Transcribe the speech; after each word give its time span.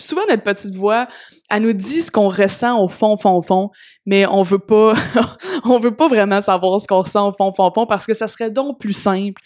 souvent 0.00 0.22
notre 0.28 0.42
petite 0.42 0.74
voix, 0.74 1.06
elle 1.50 1.62
nous 1.62 1.72
dit 1.72 2.02
ce 2.02 2.10
qu'on 2.10 2.28
ressent 2.28 2.82
au 2.82 2.88
fond, 2.88 3.16
fond, 3.16 3.40
fond, 3.42 3.70
mais 4.06 4.26
on 4.26 4.42
veut 4.42 4.58
pas, 4.58 4.94
on 5.64 5.78
veut 5.78 5.94
pas 5.94 6.08
vraiment 6.08 6.42
savoir 6.42 6.80
ce 6.80 6.86
qu'on 6.86 7.00
ressent 7.00 7.30
au 7.30 7.32
fond, 7.32 7.52
fond, 7.52 7.70
fond, 7.74 7.86
parce 7.86 8.06
que 8.06 8.14
ça 8.14 8.28
serait 8.28 8.50
donc 8.50 8.80
plus 8.80 8.92
simple, 8.92 9.40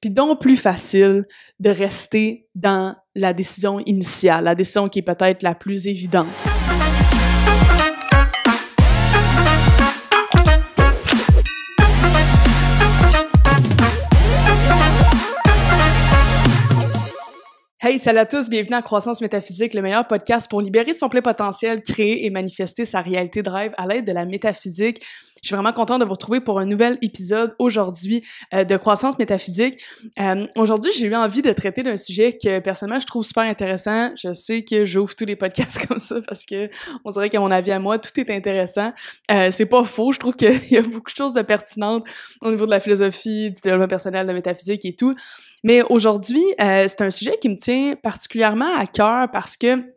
puis 0.00 0.10
donc 0.10 0.40
plus 0.40 0.56
facile 0.56 1.24
de 1.60 1.70
rester 1.70 2.48
dans 2.54 2.94
la 3.14 3.32
décision 3.32 3.80
initiale, 3.80 4.44
la 4.44 4.54
décision 4.54 4.88
qui 4.88 5.00
est 5.00 5.02
peut-être 5.02 5.42
la 5.42 5.54
plus 5.54 5.86
évidente. 5.86 6.26
Hey, 17.86 17.98
salut 17.98 18.20
à 18.20 18.24
tous, 18.24 18.48
bienvenue 18.48 18.76
à 18.76 18.80
Croissance 18.80 19.20
Métaphysique, 19.20 19.74
le 19.74 19.82
meilleur 19.82 20.08
podcast 20.08 20.48
pour 20.48 20.62
libérer 20.62 20.94
son 20.94 21.10
plein 21.10 21.20
potentiel, 21.20 21.82
créer 21.82 22.24
et 22.24 22.30
manifester 22.30 22.86
sa 22.86 23.02
réalité 23.02 23.42
de 23.42 23.50
rêve 23.50 23.74
à 23.76 23.86
l'aide 23.86 24.06
de 24.06 24.12
la 24.12 24.24
métaphysique. 24.24 25.02
Je 25.42 25.48
suis 25.48 25.54
vraiment 25.54 25.74
contente 25.74 26.00
de 26.00 26.06
vous 26.06 26.12
retrouver 26.12 26.40
pour 26.40 26.58
un 26.58 26.64
nouvel 26.64 26.96
épisode 27.02 27.54
aujourd'hui 27.58 28.24
euh, 28.54 28.64
de 28.64 28.78
Croissance 28.78 29.18
Métaphysique. 29.18 29.82
Euh, 30.18 30.46
aujourd'hui, 30.56 30.92
j'ai 30.96 31.04
eu 31.04 31.14
envie 31.14 31.42
de 31.42 31.52
traiter 31.52 31.82
d'un 31.82 31.98
sujet 31.98 32.38
que 32.42 32.58
personnellement 32.60 33.00
je 33.00 33.06
trouve 33.06 33.22
super 33.22 33.42
intéressant. 33.42 34.12
Je 34.16 34.32
sais 34.32 34.64
que 34.64 34.86
j'ouvre 34.86 35.14
tous 35.14 35.26
les 35.26 35.36
podcasts 35.36 35.86
comme 35.86 35.98
ça 35.98 36.22
parce 36.26 36.46
que 36.46 36.70
on 37.04 37.10
dirait 37.10 37.28
qu'à 37.28 37.40
mon 37.40 37.50
avis 37.50 37.72
à 37.72 37.80
moi, 37.80 37.98
tout 37.98 38.18
est 38.18 38.30
intéressant. 38.30 38.94
Euh, 39.30 39.50
c'est 39.52 39.66
pas 39.66 39.84
faux, 39.84 40.12
je 40.12 40.20
trouve 40.20 40.36
qu'il 40.36 40.58
y 40.70 40.78
a 40.78 40.82
beaucoup 40.82 41.10
de 41.12 41.16
choses 41.16 41.34
de 41.34 41.42
pertinentes 41.42 42.06
au 42.40 42.50
niveau 42.50 42.64
de 42.64 42.70
la 42.70 42.80
philosophie, 42.80 43.50
du 43.50 43.60
développement 43.60 43.88
personnel, 43.88 44.22
de 44.22 44.28
la 44.28 44.34
métaphysique 44.34 44.86
et 44.86 44.96
tout. 44.96 45.14
Mais 45.64 45.82
aujourd'hui, 45.88 46.44
euh, 46.60 46.84
c'est 46.86 47.00
un 47.00 47.10
sujet 47.10 47.38
qui 47.40 47.48
me 47.48 47.56
tient 47.56 47.94
particulièrement 48.00 48.76
à 48.76 48.86
cœur 48.86 49.30
parce 49.32 49.56
que 49.56 49.93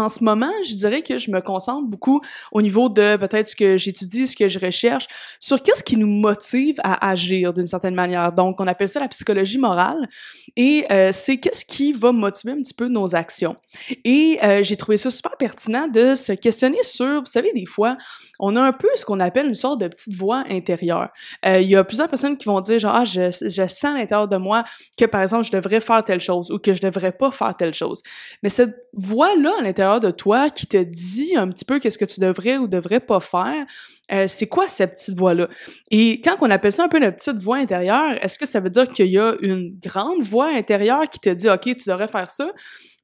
en 0.00 0.08
ce 0.08 0.24
moment, 0.24 0.50
je 0.66 0.74
dirais 0.74 1.02
que 1.02 1.18
je 1.18 1.30
me 1.30 1.40
concentre 1.40 1.86
beaucoup 1.86 2.20
au 2.52 2.62
niveau 2.62 2.88
de 2.88 3.16
peut-être 3.16 3.48
ce 3.48 3.56
que 3.56 3.76
j'étudie, 3.76 4.26
ce 4.26 4.36
que 4.36 4.48
je 4.48 4.58
recherche, 4.58 5.06
sur 5.38 5.62
qu'est-ce 5.62 5.82
qui 5.82 5.96
nous 5.96 6.06
motive 6.06 6.76
à 6.82 7.10
agir 7.10 7.52
d'une 7.52 7.66
certaine 7.66 7.94
manière. 7.94 8.32
Donc, 8.32 8.60
on 8.60 8.66
appelle 8.66 8.88
ça 8.88 9.00
la 9.00 9.08
psychologie 9.08 9.58
morale 9.58 10.08
et 10.56 10.86
euh, 10.90 11.10
c'est 11.12 11.38
qu'est-ce 11.38 11.64
qui 11.64 11.92
va 11.92 12.12
motiver 12.12 12.52
un 12.52 12.56
petit 12.56 12.74
peu 12.74 12.88
nos 12.88 13.14
actions. 13.14 13.56
Et 14.04 14.38
euh, 14.42 14.62
j'ai 14.62 14.76
trouvé 14.76 14.96
ça 14.96 15.10
super 15.10 15.36
pertinent 15.36 15.88
de 15.88 16.14
se 16.14 16.32
questionner 16.32 16.82
sur, 16.82 17.20
vous 17.20 17.26
savez, 17.26 17.52
des 17.52 17.66
fois, 17.66 17.96
on 18.38 18.56
a 18.56 18.62
un 18.62 18.72
peu 18.72 18.88
ce 18.96 19.04
qu'on 19.04 19.20
appelle 19.20 19.46
une 19.46 19.54
sorte 19.54 19.80
de 19.80 19.88
petite 19.88 20.14
voix 20.14 20.44
intérieure. 20.48 21.10
Euh, 21.46 21.60
il 21.60 21.68
y 21.68 21.76
a 21.76 21.84
plusieurs 21.84 22.08
personnes 22.08 22.36
qui 22.36 22.46
vont 22.46 22.60
dire 22.60 22.78
genre, 22.78 22.94
ah, 22.94 23.04
je, 23.04 23.30
sens 23.30 23.84
à 23.84 23.94
l'intérieur 23.94 24.28
de 24.28 24.36
moi 24.36 24.64
que, 24.96 25.04
par 25.04 25.22
exemple, 25.22 25.44
je 25.44 25.52
devrais 25.52 25.80
faire 25.80 26.02
telle 26.02 26.20
chose 26.20 26.50
ou 26.50 26.58
que 26.58 26.72
je 26.72 26.80
devrais 26.80 27.12
pas 27.12 27.30
faire 27.30 27.54
telle 27.56 27.74
chose. 27.74 28.02
Mais 28.42 28.48
cette 28.48 28.74
voix-là 28.94 29.52
à 29.58 29.62
l'intérieur 29.62 29.89
de 29.98 30.10
toi 30.12 30.50
qui 30.50 30.66
te 30.68 30.76
dit 30.76 31.34
un 31.36 31.48
petit 31.48 31.64
peu 31.64 31.80
qu'est-ce 31.80 31.98
que 31.98 32.04
tu 32.04 32.20
devrais 32.20 32.58
ou 32.58 32.68
devrais 32.68 33.00
pas 33.00 33.18
faire, 33.18 33.66
euh, 34.12 34.26
c'est 34.28 34.46
quoi 34.46 34.68
cette 34.68 34.92
petite 34.92 35.16
voix-là? 35.16 35.48
Et 35.90 36.20
quand 36.20 36.36
on 36.40 36.50
appelle 36.50 36.72
ça 36.72 36.84
un 36.84 36.88
peu 36.88 37.00
notre 37.00 37.16
petite 37.16 37.42
voix 37.42 37.56
intérieure, 37.56 38.12
est-ce 38.22 38.38
que 38.38 38.46
ça 38.46 38.60
veut 38.60 38.70
dire 38.70 38.86
qu'il 38.86 39.06
y 39.06 39.18
a 39.18 39.34
une 39.40 39.76
grande 39.82 40.22
voix 40.22 40.48
intérieure 40.54 41.08
qui 41.10 41.18
te 41.18 41.30
dit, 41.30 41.48
OK, 41.48 41.62
tu 41.62 41.88
devrais 41.88 42.08
faire 42.08 42.30
ça? 42.30 42.52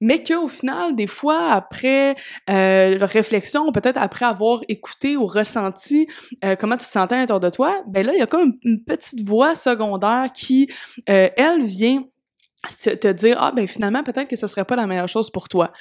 mais 0.01 0.23
qu'au 0.23 0.49
final, 0.49 0.95
des 0.95 1.07
fois, 1.07 1.51
après 1.51 2.15
euh, 2.51 2.99
réflexion, 3.01 3.71
peut-être 3.73 4.01
après 4.01 4.27
avoir 4.27 4.61
écouté 4.69 5.17
ou 5.17 5.27
ressenti 5.27 6.07
euh, 6.45 6.55
comment 6.57 6.77
tu 6.77 6.87
te 6.87 6.91
sentais 6.91 7.15
à 7.15 7.19
l'intérieur 7.19 7.41
de 7.41 7.51
toi, 7.51 7.83
ben 7.89 8.05
là, 8.05 8.13
il 8.15 8.19
y 8.19 8.23
a 8.23 8.27
comme 8.27 8.53
une, 8.63 8.85
petite 8.85 9.23
voix 9.23 9.57
secondaire 9.57 10.29
qui, 10.35 10.69
euh, 11.09 11.29
elle, 11.37 11.65
vient 11.65 12.03
te 12.79 13.13
dire 13.13 13.37
ah 13.41 13.53
ben 13.53 13.69
finalement 13.69 14.03
peut-être 14.03 14.29
que 14.29 14.35
ce 14.35 14.49
serait 14.49 14.65
pas 14.65 14.75
la 14.75 14.89
meilleure 14.89 15.09
chose 15.09 15.31
pour 15.31 15.49
toi 15.49 15.73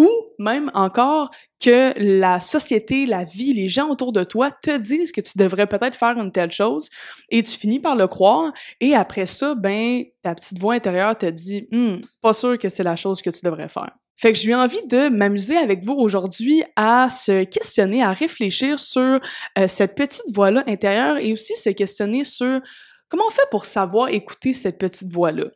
ou 0.00 0.08
même 0.38 0.70
encore 0.72 1.30
que 1.62 1.92
la 1.98 2.40
société, 2.40 3.04
la 3.04 3.24
vie, 3.24 3.52
les 3.52 3.68
gens 3.68 3.90
autour 3.90 4.12
de 4.12 4.24
toi 4.24 4.50
te 4.50 4.78
disent 4.78 5.12
que 5.12 5.20
tu 5.20 5.32
devrais 5.36 5.66
peut-être 5.66 5.94
faire 5.94 6.16
une 6.16 6.32
telle 6.32 6.52
chose 6.52 6.88
et 7.28 7.42
tu 7.42 7.52
finis 7.58 7.80
par 7.80 7.96
le 7.96 8.06
croire 8.06 8.50
et 8.80 8.94
après 8.94 9.26
ça, 9.26 9.54
ben, 9.54 10.04
ta 10.22 10.34
petite 10.34 10.58
voix 10.58 10.72
intérieure 10.72 11.18
te 11.18 11.26
dit, 11.26 11.68
hm, 11.70 12.00
pas 12.22 12.32
sûr 12.32 12.58
que 12.58 12.70
c'est 12.70 12.82
la 12.82 12.96
chose 12.96 13.20
que 13.20 13.28
tu 13.28 13.40
devrais 13.44 13.68
faire. 13.68 13.90
Fait 14.16 14.32
que 14.32 14.38
j'ai 14.38 14.50
eu 14.50 14.54
envie 14.54 14.86
de 14.86 15.10
m'amuser 15.10 15.58
avec 15.58 15.84
vous 15.84 15.94
aujourd'hui 15.94 16.62
à 16.76 17.10
se 17.10 17.44
questionner, 17.44 18.02
à 18.02 18.12
réfléchir 18.12 18.78
sur 18.78 19.20
euh, 19.58 19.68
cette 19.68 19.94
petite 19.94 20.24
voix-là 20.32 20.64
intérieure 20.66 21.18
et 21.18 21.34
aussi 21.34 21.56
se 21.56 21.70
questionner 21.70 22.24
sur 22.24 22.60
Comment 23.10 23.24
on 23.26 23.30
fait 23.30 23.46
pour 23.50 23.64
savoir 23.64 24.08
écouter 24.08 24.54
cette 24.54 24.78
petite 24.78 25.12
voix-là? 25.12 25.46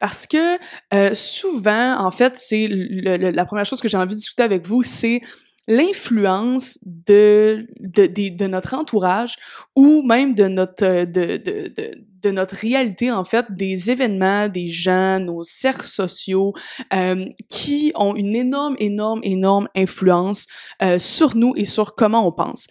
Parce 0.00 0.26
que 0.26 0.58
euh, 0.92 1.14
souvent, 1.14 1.96
en 1.98 2.10
fait, 2.10 2.36
c'est 2.36 2.68
la 2.68 3.44
première 3.44 3.64
chose 3.64 3.80
que 3.80 3.88
j'ai 3.88 3.96
envie 3.96 4.14
de 4.14 4.18
discuter 4.18 4.42
avec 4.42 4.66
vous, 4.66 4.82
c'est 4.82 5.20
l'influence 5.66 6.78
de, 6.84 7.66
de, 7.80 8.06
de, 8.06 8.46
notre 8.46 8.74
entourage 8.74 9.36
ou 9.74 10.02
même 10.02 10.34
de 10.34 10.46
notre, 10.48 11.04
de, 11.04 11.36
de, 11.38 11.68
de, 11.68 11.90
de 12.24 12.30
notre 12.30 12.56
réalité, 12.56 13.10
en 13.10 13.24
fait, 13.24 13.46
des 13.50 13.90
événements, 13.90 14.48
des 14.48 14.68
gens, 14.68 15.20
nos 15.20 15.44
cercles 15.44 15.86
sociaux, 15.86 16.52
euh, 16.92 17.26
qui 17.48 17.92
ont 17.94 18.14
une 18.14 18.34
énorme, 18.34 18.76
énorme, 18.78 19.20
énorme 19.22 19.68
influence 19.76 20.46
euh, 20.82 20.98
sur 20.98 21.36
nous 21.36 21.52
et 21.56 21.64
sur 21.64 21.94
comment 21.94 22.26
on 22.26 22.32
pense. 22.32 22.66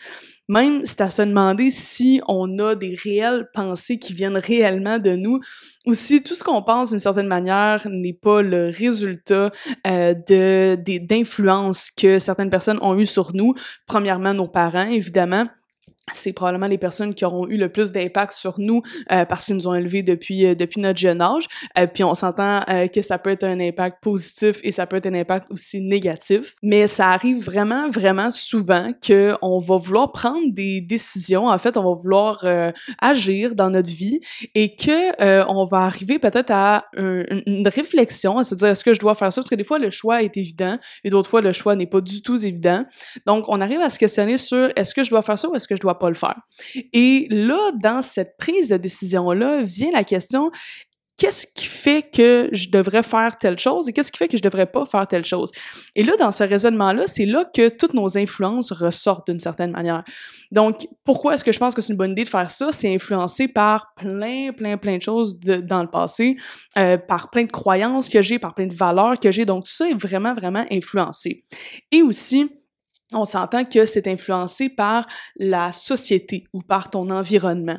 Même, 0.49 0.81
c'est 0.85 0.99
à 1.01 1.09
se 1.09 1.21
demander 1.21 1.71
si 1.71 2.21
on 2.27 2.59
a 2.59 2.75
des 2.75 2.97
réelles 3.01 3.49
pensées 3.53 3.97
qui 3.97 4.13
viennent 4.13 4.37
réellement 4.37 4.99
de 4.99 5.15
nous 5.15 5.39
ou 5.85 5.93
si 5.93 6.21
tout 6.21 6.33
ce 6.33 6.43
qu'on 6.43 6.61
pense 6.61 6.89
d'une 6.89 6.99
certaine 6.99 7.27
manière 7.27 7.87
n'est 7.89 8.13
pas 8.13 8.41
le 8.41 8.65
résultat 8.65 9.51
euh, 9.87 10.13
de 10.13 10.75
d'influences 10.99 11.91
que 11.91 12.19
certaines 12.19 12.49
personnes 12.49 12.79
ont 12.81 12.97
eues 12.97 13.05
sur 13.05 13.33
nous. 13.33 13.53
Premièrement, 13.87 14.33
nos 14.33 14.47
parents, 14.47 14.87
évidemment 14.87 15.47
c'est 16.11 16.33
probablement 16.33 16.67
les 16.67 16.77
personnes 16.77 17.13
qui 17.13 17.23
auront 17.23 17.47
eu 17.47 17.55
le 17.55 17.69
plus 17.69 17.93
d'impact 17.93 18.33
sur 18.33 18.59
nous 18.59 18.81
euh, 19.11 19.23
parce 19.23 19.45
qu'ils 19.45 19.55
nous 19.55 19.67
ont 19.67 19.73
élevés 19.73 20.03
depuis 20.03 20.45
euh, 20.45 20.55
depuis 20.55 20.81
notre 20.81 20.99
jeune 20.99 21.21
âge. 21.21 21.45
Euh, 21.77 21.87
puis 21.87 22.03
on 22.03 22.13
s'entend 22.13 22.61
que 22.93 23.01
ça 23.01 23.17
peut 23.17 23.29
être 23.29 23.45
un 23.45 23.59
impact 23.59 24.03
positif 24.03 24.59
et 24.63 24.71
ça 24.71 24.85
peut 24.85 24.97
être 24.97 25.05
un 25.05 25.13
impact 25.13 25.47
aussi 25.51 25.81
négatif. 25.81 26.55
Mais 26.61 26.87
ça 26.87 27.09
arrive 27.09 27.43
vraiment 27.43 27.89
vraiment 27.89 28.31
souvent 28.31 28.91
que 29.01 29.35
on 29.41 29.59
va 29.59 29.77
vouloir 29.77 30.11
prendre 30.11 30.51
des 30.51 30.81
décisions. 30.81 31.47
En 31.47 31.57
fait, 31.57 31.77
on 31.77 31.83
va 31.83 32.01
vouloir 32.01 32.45
agir 32.99 33.55
dans 33.55 33.69
notre 33.69 33.89
vie 33.89 34.19
et 34.55 34.75
que 34.75 35.45
on 35.47 35.65
va 35.65 35.79
arriver 35.79 36.19
peut-être 36.19 36.51
à 36.51 36.85
une 36.97 37.67
réflexion, 37.67 38.39
à 38.39 38.43
se 38.43 38.55
dire 38.55 38.67
est-ce 38.67 38.83
que 38.83 38.93
je 38.93 38.99
dois 38.99 39.15
faire 39.15 39.31
ça? 39.31 39.41
Parce 39.41 39.49
que 39.49 39.55
des 39.55 39.63
fois 39.63 39.79
le 39.79 39.89
choix 39.89 40.21
est 40.21 40.35
évident 40.37 40.77
et 41.03 41.09
d'autres 41.09 41.29
fois 41.29 41.41
le 41.41 41.53
choix 41.53 41.75
n'est 41.75 41.87
pas 41.87 42.01
du 42.01 42.21
tout 42.21 42.43
évident. 42.45 42.85
Donc 43.25 43.45
on 43.47 43.61
arrive 43.61 43.79
à 43.79 43.89
se 43.89 43.99
questionner 43.99 44.37
sur 44.37 44.69
est-ce 44.75 44.93
que 44.93 45.03
je 45.03 45.09
dois 45.09 45.21
faire 45.21 45.39
ça 45.39 45.49
ou 45.49 45.55
est-ce 45.55 45.67
que 45.67 45.75
je 45.75 45.81
dois 45.81 45.92
pas 45.95 46.09
le 46.09 46.15
faire. 46.15 46.39
Et 46.93 47.27
là, 47.29 47.71
dans 47.81 48.01
cette 48.01 48.37
prise 48.37 48.69
de 48.69 48.77
décision-là, 48.77 49.61
vient 49.63 49.91
la 49.91 50.03
question, 50.03 50.51
qu'est-ce 51.17 51.47
qui 51.47 51.65
fait 51.65 52.09
que 52.11 52.49
je 52.51 52.69
devrais 52.69 53.03
faire 53.03 53.37
telle 53.37 53.59
chose 53.59 53.87
et 53.87 53.93
qu'est-ce 53.93 54.11
qui 54.11 54.17
fait 54.17 54.27
que 54.27 54.37
je 54.37 54.41
devrais 54.41 54.65
pas 54.65 54.85
faire 54.85 55.07
telle 55.07 55.23
chose? 55.23 55.51
Et 55.95 56.03
là, 56.03 56.13
dans 56.17 56.31
ce 56.31 56.43
raisonnement-là, 56.43 57.03
c'est 57.07 57.25
là 57.25 57.45
que 57.45 57.69
toutes 57.69 57.93
nos 57.93 58.17
influences 58.17 58.71
ressortent 58.71 59.27
d'une 59.29 59.39
certaine 59.39 59.71
manière. 59.71 60.03
Donc, 60.51 60.87
pourquoi 61.03 61.35
est-ce 61.35 61.43
que 61.43 61.51
je 61.51 61.59
pense 61.59 61.75
que 61.75 61.81
c'est 61.81 61.93
une 61.93 61.97
bonne 61.97 62.11
idée 62.11 62.23
de 62.23 62.29
faire 62.29 62.51
ça? 62.51 62.71
C'est 62.71 62.93
influencé 62.93 63.47
par 63.47 63.93
plein, 63.95 64.51
plein, 64.51 64.77
plein 64.77 64.97
de 64.97 65.01
choses 65.01 65.39
dans 65.39 65.81
le 65.81 65.89
passé, 65.89 66.35
euh, 66.77 66.97
par 66.97 67.29
plein 67.29 67.43
de 67.43 67.51
croyances 67.51 68.09
que 68.09 68.21
j'ai, 68.21 68.39
par 68.39 68.53
plein 68.53 68.67
de 68.67 68.75
valeurs 68.75 69.19
que 69.19 69.31
j'ai. 69.31 69.45
Donc, 69.45 69.65
tout 69.65 69.71
ça 69.71 69.87
est 69.87 69.93
vraiment, 69.93 70.33
vraiment 70.33 70.65
influencé. 70.71 71.45
Et 71.91 72.01
aussi, 72.01 72.49
on 73.15 73.25
s'entend 73.25 73.65
que 73.65 73.85
c'est 73.85 74.07
influencé 74.07 74.69
par 74.69 75.05
la 75.37 75.73
société 75.73 76.45
ou 76.53 76.61
par 76.61 76.89
ton 76.89 77.09
environnement. 77.09 77.77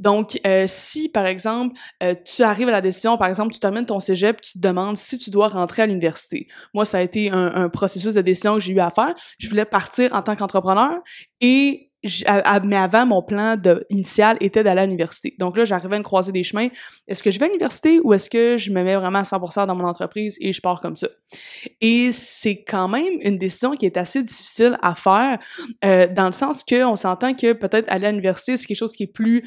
Donc, 0.00 0.40
euh, 0.46 0.64
si, 0.68 1.08
par 1.08 1.26
exemple, 1.26 1.76
euh, 2.02 2.14
tu 2.24 2.42
arrives 2.42 2.68
à 2.68 2.72
la 2.72 2.80
décision, 2.80 3.16
par 3.16 3.28
exemple, 3.28 3.52
tu 3.52 3.60
termines 3.60 3.86
ton 3.86 4.00
cégep, 4.00 4.40
tu 4.40 4.52
te 4.54 4.58
demandes 4.58 4.96
si 4.96 5.18
tu 5.18 5.30
dois 5.30 5.48
rentrer 5.48 5.82
à 5.82 5.86
l'université. 5.86 6.46
Moi, 6.72 6.84
ça 6.84 6.98
a 6.98 7.00
été 7.00 7.30
un, 7.30 7.54
un 7.54 7.68
processus 7.68 8.14
de 8.14 8.20
décision 8.20 8.54
que 8.54 8.60
j'ai 8.60 8.72
eu 8.72 8.80
à 8.80 8.90
faire. 8.90 9.14
Je 9.38 9.48
voulais 9.48 9.64
partir 9.64 10.12
en 10.14 10.22
tant 10.22 10.36
qu'entrepreneur 10.36 11.00
et 11.40 11.90
mais 12.64 12.76
avant, 12.76 13.06
mon 13.06 13.22
plan 13.22 13.56
initial 13.90 14.36
était 14.40 14.62
d'aller 14.62 14.82
à 14.82 14.86
l'université. 14.86 15.34
Donc 15.38 15.56
là, 15.56 15.64
j'arrivais 15.64 15.96
à 15.96 15.98
me 15.98 16.04
croiser 16.04 16.32
des 16.32 16.42
chemins. 16.42 16.68
Est-ce 17.08 17.22
que 17.22 17.30
je 17.30 17.38
vais 17.38 17.46
à 17.46 17.48
l'université 17.48 18.00
ou 18.02 18.12
est-ce 18.12 18.30
que 18.30 18.58
je 18.58 18.70
me 18.70 18.82
mets 18.82 18.96
vraiment 18.96 19.20
à 19.20 19.22
100% 19.22 19.66
dans 19.66 19.74
mon 19.74 19.84
entreprise 19.84 20.36
et 20.40 20.52
je 20.52 20.60
pars 20.60 20.80
comme 20.80 20.96
ça? 20.96 21.08
Et 21.80 22.12
c'est 22.12 22.64
quand 22.64 22.88
même 22.88 23.14
une 23.20 23.38
décision 23.38 23.72
qui 23.72 23.86
est 23.86 23.96
assez 23.96 24.22
difficile 24.22 24.78
à 24.82 24.94
faire, 24.94 25.38
euh, 25.84 26.06
dans 26.06 26.26
le 26.26 26.32
sens 26.32 26.62
qu'on 26.64 26.96
s'entend 26.96 27.34
que 27.34 27.52
peut-être 27.52 27.90
aller 27.90 28.06
à 28.06 28.10
l'université, 28.10 28.56
c'est 28.56 28.66
quelque 28.66 28.76
chose 28.76 28.92
qui 28.92 29.04
est 29.04 29.12
plus 29.12 29.44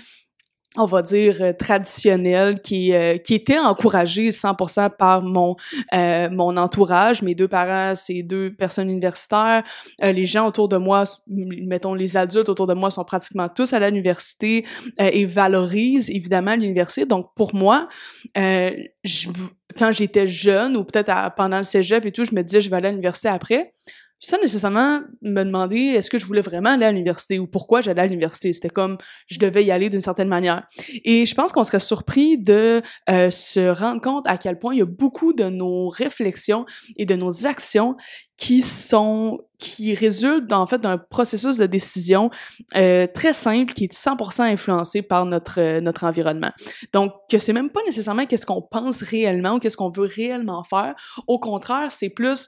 on 0.78 0.86
va 0.86 1.02
dire 1.02 1.42
euh, 1.42 1.54
traditionnel 1.54 2.60
qui 2.60 2.94
euh, 2.94 3.18
qui 3.18 3.34
était 3.34 3.58
encouragé 3.58 4.30
100% 4.30 4.92
par 4.98 5.22
mon 5.22 5.56
euh, 5.94 6.30
mon 6.30 6.56
entourage. 6.58 7.22
Mes 7.22 7.36
deux 7.36 7.48
parents 7.48 7.96
c'est 7.96 8.24
deux 8.24 8.54
personnes 8.54 8.90
universitaires. 8.90 9.64
Les 10.02 10.26
gens 10.26 10.48
autour 10.48 10.70
de 10.70 10.78
moi 10.78 11.06
mettons 11.28 11.94
les 11.94 12.16
adultes 12.18 12.50
autour 12.50 12.68
de 12.68 12.74
moi 12.74 12.92
sont 12.92 13.04
pratiquement 13.04 13.50
tous 13.50 13.74
à 13.74 13.80
l'université 13.80 14.66
et 15.00 15.26
valorisent 15.26 16.10
évidemment 16.10 16.56
l'université. 16.56 17.06
Donc 17.06 17.34
pour 17.36 17.56
moi 17.56 17.88
je, 18.36 19.30
quand 19.78 19.92
j'étais 19.92 20.28
jeune 20.28 20.78
ou 20.78 20.84
peut-être 20.84 21.12
pendant 21.36 21.58
le 21.58 21.64
cégep 21.64 22.06
et 22.06 22.12
tout 22.12 22.26
je 22.26 22.36
me 22.36 22.44
disais 22.44 22.62
je 22.62 22.70
vais 22.70 22.78
aller 22.78 22.90
à 22.90 22.92
l'université 22.92 23.30
après 23.30 23.74
sans 24.20 24.40
nécessairement 24.42 25.02
me 25.22 25.44
demander 25.44 25.78
est-ce 25.78 26.10
que 26.10 26.18
je 26.18 26.26
voulais 26.26 26.42
vraiment 26.42 26.72
aller 26.72 26.86
à 26.86 26.92
l'université 26.92 27.38
ou 27.40 27.48
pourquoi 27.48 27.82
j'allais 27.82 28.02
à 28.02 28.06
l'université. 28.08 28.52
C'était 28.52 28.70
comme 28.70 28.98
je 29.28 29.38
devais 29.40 29.64
y 29.64 29.72
aller 29.72 29.90
d'une 29.90 30.02
certaine 30.02 30.28
manière. 30.28 30.66
Et 31.06 31.26
je 31.26 31.36
pense 31.36 31.52
qu'on 31.52 31.64
serait 31.64 31.80
surpris 31.80 32.38
de 32.38 32.82
euh, 33.10 33.32
se 33.32 33.70
rendre 33.70 34.02
compte 34.02 34.28
à 34.28 34.38
quel 34.38 34.58
point 34.58 34.74
il 34.74 34.80
y 34.80 34.82
a 34.82 34.86
beaucoup 34.86 35.34
de 35.34 35.46
nos 35.46 35.90
réflexions 35.90 36.66
et 36.98 37.06
de 37.06 37.16
nos 37.16 37.46
actions 37.46 37.96
qui 38.38 38.62
sont 38.62 39.40
qui 39.58 39.96
résultent 39.96 40.54
en 40.54 40.68
fait 40.68 40.78
d'un 40.78 41.00
processus 41.00 41.58
de 41.58 41.66
décision 41.66 42.30
euh, 42.76 43.08
très 43.08 43.34
simple 43.34 43.74
qui 43.74 43.86
est 43.86 43.94
100% 43.94 44.42
influencé 44.42 45.02
par 45.02 45.26
notre 45.26 45.60
euh, 45.60 45.82
notre 45.82 46.06
environnement. 46.06 46.52
Donc 46.94 47.14
que 47.30 47.40
c'est 47.40 47.54
même 47.54 47.72
pas 47.72 47.82
nécessairement 47.86 48.26
qu'est-ce 48.28 48.46
qu'on 48.46 48.62
pense 48.62 49.02
réellement 49.02 49.56
ou 49.56 49.60
qu'est-ce 49.60 49.78
qu'on 49.78 49.90
veut 49.90 50.08
réellement 50.08 50.64
faire. 50.64 50.96
Au 51.26 51.40
contraire, 51.40 51.92
c'est 51.92 52.10
plus 52.10 52.48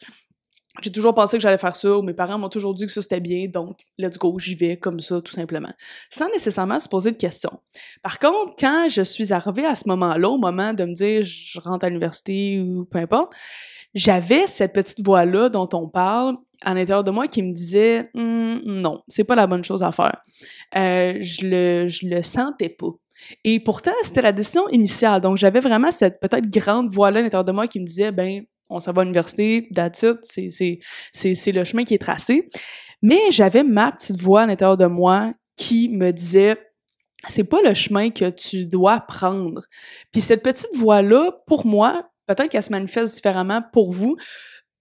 j'ai 0.81 0.91
toujours 0.91 1.13
pensé 1.13 1.37
que 1.37 1.41
j'allais 1.41 1.57
faire 1.57 1.75
ça, 1.75 1.97
ou 1.97 2.01
mes 2.01 2.13
parents 2.13 2.37
m'ont 2.37 2.49
toujours 2.49 2.73
dit 2.73 2.85
que 2.85 2.91
ça 2.91 3.01
c'était 3.01 3.19
bien, 3.19 3.47
donc 3.47 3.75
let's 3.97 4.17
go, 4.17 4.37
j'y 4.39 4.55
vais 4.55 4.77
comme 4.77 4.99
ça, 4.99 5.21
tout 5.21 5.31
simplement. 5.31 5.71
Sans 6.09 6.29
nécessairement 6.29 6.79
se 6.79 6.87
poser 6.87 7.11
de 7.11 7.17
questions. 7.17 7.59
Par 8.03 8.19
contre, 8.19 8.55
quand 8.57 8.87
je 8.89 9.01
suis 9.01 9.33
arrivée 9.33 9.65
à 9.65 9.75
ce 9.75 9.87
moment-là, 9.87 10.29
au 10.29 10.37
moment 10.37 10.73
de 10.73 10.85
me 10.85 10.93
dire 10.93 11.23
je 11.23 11.59
rentre 11.59 11.85
à 11.85 11.89
l'université 11.89 12.61
ou 12.61 12.85
peu 12.85 12.99
importe, 12.99 13.33
j'avais 13.95 14.45
cette 14.45 14.73
petite 14.73 15.03
voix-là 15.03 15.49
dont 15.49 15.67
on 15.73 15.89
parle 15.89 16.35
à 16.63 16.73
l'intérieur 16.73 17.03
de 17.03 17.11
moi 17.11 17.27
qui 17.27 17.41
me 17.41 17.51
disait 17.51 18.09
hm, 18.13 18.61
non, 18.65 19.01
c'est 19.07 19.23
pas 19.23 19.35
la 19.35 19.47
bonne 19.47 19.63
chose 19.63 19.81
à 19.81 19.91
faire. 19.91 20.21
Euh, 20.77 21.17
je 21.19 21.45
le 21.45 21.87
je 21.87 22.07
le 22.07 22.21
sentais 22.21 22.69
pas. 22.69 22.91
Et 23.43 23.59
pourtant, 23.59 23.91
c'était 24.03 24.21
la 24.21 24.31
décision 24.31 24.67
initiale. 24.69 25.21
Donc, 25.21 25.37
j'avais 25.37 25.59
vraiment 25.59 25.91
cette 25.91 26.19
peut-être 26.19 26.49
grande 26.49 26.89
voix-là 26.89 27.19
à 27.19 27.21
l'intérieur 27.23 27.43
de 27.43 27.51
moi 27.51 27.67
qui 27.67 27.79
me 27.79 27.85
disait, 27.85 28.11
ben, 28.11 28.43
on 28.69 28.79
s'en 28.79 28.93
va 28.93 29.01
à 29.01 29.03
l'université, 29.03 29.67
that's 29.73 30.03
it, 30.03 30.17
c'est, 30.23 31.51
le 31.51 31.63
chemin 31.63 31.83
qui 31.83 31.95
est 31.95 31.99
tracé. 31.99 32.49
Mais 33.01 33.19
j'avais 33.31 33.63
ma 33.63 33.91
petite 33.91 34.21
voix 34.21 34.41
à 34.41 34.45
l'intérieur 34.45 34.77
de 34.77 34.85
moi 34.85 35.33
qui 35.57 35.89
me 35.89 36.11
disait, 36.11 36.57
c'est 37.27 37.43
pas 37.43 37.61
le 37.63 37.73
chemin 37.73 38.11
que 38.11 38.29
tu 38.29 38.65
dois 38.65 38.99
prendre. 39.01 39.63
Puis 40.11 40.21
cette 40.21 40.43
petite 40.43 40.75
voix-là, 40.75 41.31
pour 41.47 41.65
moi, 41.65 42.09
peut-être 42.27 42.49
qu'elle 42.49 42.63
se 42.63 42.71
manifeste 42.71 43.15
différemment 43.15 43.61
pour 43.73 43.91
vous. 43.91 44.15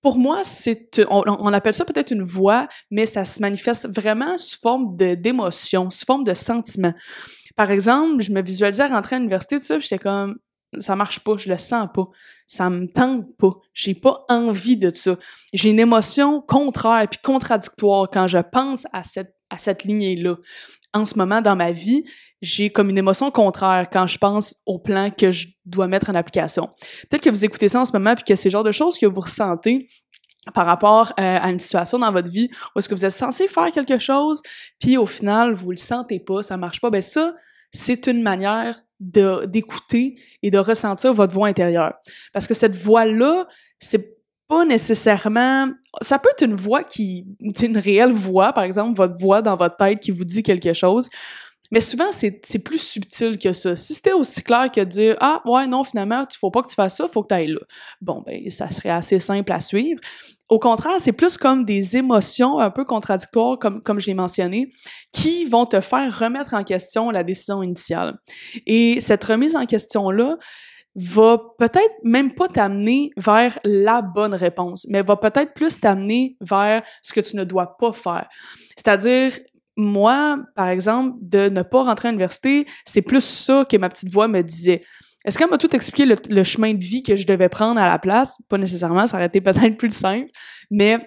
Pour 0.03 0.19
moi, 0.19 0.43
c'est 0.45 1.05
on, 1.11 1.25
on 1.27 1.53
appelle 1.53 1.75
ça 1.75 1.85
peut-être 1.85 2.13
une 2.13 2.23
voix, 2.23 2.69
mais 2.91 3.07
ça 3.07 3.25
se 3.25 3.41
manifeste 3.41 3.89
vraiment 3.89 4.39
sous 4.39 4.59
forme 4.61 4.97
d'émotion, 4.97 5.91
sous 5.91 6.05
forme 6.05 6.23
de 6.23 6.35
sentiment. 6.35 6.93
Par 7.57 7.73
exemple, 7.73 8.23
je 8.23 8.31
me 8.31 8.41
visualisais 8.41 8.87
rentrer 8.87 9.17
à 9.17 9.19
l'université 9.19 9.59
tout 9.59 9.67
ça, 9.67 9.81
j'étais 9.81 9.99
comme 9.99 10.39
ça 10.79 10.97
marche 10.97 11.21
pas, 11.21 11.37
je 11.37 11.49
le 11.49 11.59
sens 11.59 11.89
pas, 11.93 12.05
ça 12.47 12.71
me 12.71 12.87
tente 12.87 13.37
pas, 13.37 13.53
j'ai 13.73 13.95
pas 13.95 14.25
envie 14.29 14.77
de 14.77 14.93
ça. 14.95 15.17
J'ai 15.53 15.71
une 15.71 15.81
émotion 15.81 16.41
contraire 16.41 17.07
puis 17.09 17.21
contradictoire 17.23 18.09
quand 18.11 18.29
je 18.29 18.39
pense 18.39 18.87
à 18.93 19.05
cette 19.05 19.35
à 19.51 19.59
cette 19.59 19.85
lignée-là. 19.85 20.37
En 20.93 21.05
ce 21.05 21.17
moment 21.17 21.41
dans 21.41 21.57
ma 21.57 21.73
vie, 21.73 22.05
j'ai 22.43 22.71
comme 22.71 22.91
une 22.91 22.99
émotion 22.99 23.31
contraire 23.31 23.89
quand 23.91 24.07
je 24.07 24.19
pense 24.19 24.57
au 24.67 24.79
plan 24.79 25.11
que 25.11 25.33
je 25.33 25.49
dois 25.65 25.89
mettre 25.89 26.11
en 26.11 26.15
application. 26.15 26.69
Peut-être 27.09 27.23
que 27.23 27.31
vous 27.31 27.45
écoutez 27.45 27.69
ça 27.69 27.81
en 27.81 27.87
ce 27.87 27.93
moment 27.93 28.15
puis 28.15 28.25
que 28.25 28.37
c'est 28.37 28.49
le 28.49 28.53
genre 28.53 28.65
de 28.65 28.73
choses 28.73 28.99
que 28.99 29.07
vous 29.07 29.21
ressentez 29.21 29.89
par 30.55 30.67
rapport 30.67 31.13
euh, 31.19 31.39
à 31.41 31.51
une 31.51 31.59
situation 31.59 31.99
dans 31.99 32.13
votre 32.13 32.31
vie 32.31 32.49
où 32.75 32.79
est-ce 32.79 32.89
que 32.89 32.95
vous 32.95 33.05
êtes 33.05 33.13
censé 33.13 33.49
faire 33.49 33.71
quelque 33.73 33.99
chose 33.99 34.41
puis 34.79 34.97
au 34.97 35.07
final 35.07 35.53
vous 35.53 35.71
le 35.71 35.77
sentez 35.77 36.21
pas, 36.21 36.43
ça 36.43 36.57
marche 36.57 36.81
pas. 36.81 36.91
Ben 36.91 37.03
ça, 37.03 37.35
c'est 37.71 38.07
une 38.07 38.23
manière 38.23 38.81
d'écouter 39.01 40.17
et 40.43 40.51
de 40.51 40.59
ressentir 40.59 41.15
votre 41.15 41.35
voix 41.35 41.49
intérieure. 41.49 41.95
Parce 42.33 42.47
que 42.47 42.55
cette 42.55 42.75
voix-là, 42.75 43.47
c'est 43.79 44.19
pas 44.49 44.65
nécessairement 44.65 45.69
ça 46.03 46.19
peut 46.19 46.31
être 46.33 46.45
une 46.45 46.55
voix 46.55 46.83
qui 46.83 47.27
une 47.41 47.77
réelle 47.77 48.13
voix 48.13 48.53
par 48.53 48.65
exemple 48.65 48.97
votre 48.97 49.19
voix 49.19 49.43
dans 49.43 49.57
votre 49.57 49.77
tête 49.77 50.01
qui 50.01 50.11
vous 50.11 50.25
dit 50.25 50.43
quelque 50.43 50.73
chose 50.73 51.11
mais 51.71 51.81
souvent 51.81 52.11
c'est 52.11 52.59
plus 52.65 52.81
subtil 52.81 53.39
que 53.39 53.53
ça 53.53 53.77
si 53.77 53.95
c'était 53.95 54.13
aussi 54.13 54.43
clair 54.43 54.71
que 54.73 54.81
de 54.81 54.85
dire 54.85 55.17
ah 55.21 55.43
ouais 55.45 55.67
non 55.67 55.85
finalement 55.85 56.25
tu 56.27 56.39
faut 56.39 56.51
pas 56.51 56.63
que 56.63 56.69
tu 56.69 56.75
fasses 56.75 56.97
ça 56.97 57.09
faut 57.09 57.23
que 57.23 57.29
tu 57.29 57.35
ailles 57.35 57.53
là 57.53 57.61
bon 58.01 58.23
ben 58.27 58.51
ça 58.51 58.71
serait 58.71 58.91
assez 58.91 59.19
simple 59.19 59.53
à 59.53 59.61
suivre 59.61 60.01
au 60.49 60.59
contraire, 60.59 60.95
c'est 60.99 61.13
plus 61.13 61.37
comme 61.37 61.65
des 61.65 61.97
émotions 61.97 62.59
un 62.59 62.71
peu 62.71 62.85
contradictoires, 62.85 63.59
comme, 63.59 63.83
comme 63.83 64.01
je 64.01 64.11
mentionné, 64.13 64.71
qui 65.13 65.45
vont 65.45 65.67
te 65.67 65.81
faire 65.81 66.19
remettre 66.19 66.55
en 66.55 66.65
question 66.65 67.11
la 67.11 67.23
décision 67.23 67.63
initiale. 67.63 68.19
Et 68.67 69.01
cette 69.03 69.25
remise 69.25 69.55
en 69.57 69.67
question-là 69.67 70.39
va 70.95 71.39
peut-être 71.59 71.95
même 72.03 72.35
pas 72.35 72.49
t'amener 72.49 73.11
vers 73.17 73.59
la 73.63 74.01
bonne 74.01 74.35
réponse, 74.35 74.87
mais 74.89 75.03
va 75.03 75.17
peut-être 75.17 75.53
plus 75.53 75.81
t'amener 75.81 76.37
vers 76.41 76.83
ce 77.03 77.13
que 77.13 77.21
tu 77.21 77.37
ne 77.37 77.45
dois 77.45 77.77
pas 77.77 77.93
faire. 77.93 78.27
C'est-à-dire, 78.75 79.33
moi, 79.79 80.41
par 80.57 80.69
exemple, 80.69 81.17
de 81.23 81.49
ne 81.49 81.63
pas 81.63 81.85
rentrer 81.85 82.09
à 82.09 82.11
l'université, 82.11 82.67
c'est 82.85 83.01
plus 83.01 83.25
ça 83.25 83.65
que 83.65 83.77
ma 83.77 83.89
petite 83.89 84.13
voix 84.13 84.27
me 84.27 84.43
disait. 84.43 84.83
Est-ce 85.25 85.39
qu'elle 85.39 85.51
m'a 85.51 85.57
tout 85.57 85.75
expliqué 85.75 86.05
le, 86.29 86.45
chemin 86.45 86.75
de 86.75 86.83
vie 86.83 87.03
que 87.03 87.15
je 87.15 87.27
devais 87.27 87.49
prendre 87.49 87.81
à 87.81 87.87
la 87.87 87.99
place? 87.99 88.37
Pas 88.49 88.59
nécessairement, 88.59 89.07
ça 89.07 89.17
aurait 89.17 89.27
été 89.27 89.41
peut-être 89.41 89.77
plus 89.77 89.95
simple, 89.95 90.31
mais 90.71 90.99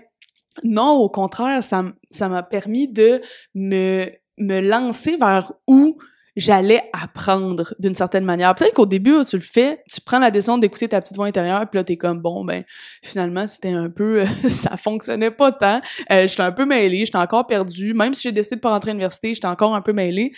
non, 0.64 0.92
au 0.92 1.10
contraire, 1.10 1.62
ça, 1.64 1.84
m'a 2.30 2.44
permis 2.44 2.88
de 2.88 3.22
me, 3.54 4.10
me 4.38 4.62
lancer 4.62 5.18
vers 5.18 5.52
où 5.68 5.98
j'allais 6.36 6.90
apprendre 6.94 7.74
d'une 7.80 7.96
certaine 7.96 8.24
manière. 8.24 8.54
Peut-être 8.56 8.74
qu'au 8.74 8.86
début, 8.86 9.24
tu 9.26 9.36
le 9.36 9.42
fais, 9.42 9.84
tu 9.92 10.02
prends 10.02 10.20
la 10.20 10.32
décision 10.32 10.58
d'écouter 10.58 10.88
ta 10.88 11.02
petite 11.02 11.16
voix 11.16 11.28
intérieure, 11.28 11.70
puis 11.70 11.78
là, 11.78 11.84
t'es 11.84 11.98
comme, 11.98 12.20
bon, 12.20 12.46
ben, 12.46 12.64
finalement, 13.04 13.48
c'était 13.48 13.72
un 13.72 13.90
peu, 13.90 14.26
ça 14.50 14.78
fonctionnait 14.78 15.32
pas 15.32 15.52
tant. 15.52 15.82
Euh, 16.12 16.28
j'étais 16.28 16.44
un 16.44 16.52
peu 16.52 16.66
mêlée, 16.66 17.06
j'étais 17.06 17.18
encore 17.18 17.48
perdue. 17.48 17.94
Même 17.94 18.14
si 18.14 18.24
j'ai 18.24 18.32
décidé 18.32 18.58
de 18.58 18.62
pas 18.62 18.70
rentrer 18.70 18.92
à 18.92 18.94
l'université, 18.94 19.34
j'étais 19.34 19.48
encore 19.48 19.76
un 19.76 19.82
peu 19.82 19.94
mêlée 19.94 20.32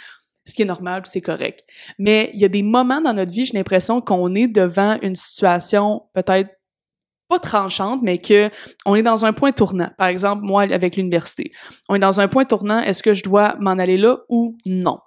ce 0.45 0.53
qui 0.53 0.63
est 0.63 0.65
normal, 0.65 1.03
c'est 1.05 1.21
correct. 1.21 1.63
Mais 1.97 2.29
il 2.33 2.41
y 2.41 2.45
a 2.45 2.49
des 2.49 2.63
moments 2.63 3.01
dans 3.01 3.13
notre 3.13 3.31
vie, 3.31 3.45
j'ai 3.45 3.53
l'impression 3.53 4.01
qu'on 4.01 4.35
est 4.35 4.47
devant 4.47 4.97
une 5.01 5.15
situation 5.15 6.03
peut-être 6.13 6.49
pas 7.33 7.39
tranchante, 7.39 8.01
mais 8.03 8.19
que 8.19 8.49
on 8.85 8.95
est 8.95 9.01
dans 9.01 9.25
un 9.25 9.33
point 9.33 9.51
tournant. 9.51 9.89
Par 9.97 10.07
exemple, 10.07 10.43
moi, 10.43 10.63
avec 10.63 10.95
l'université. 10.97 11.51
On 11.89 11.95
est 11.95 11.99
dans 11.99 12.19
un 12.19 12.27
point 12.27 12.45
tournant, 12.45 12.79
est-ce 12.79 13.01
que 13.01 13.13
je 13.13 13.23
dois 13.23 13.55
m'en 13.59 13.71
aller 13.71 13.97
là 13.97 14.17
ou 14.29 14.55
non? 14.65 14.99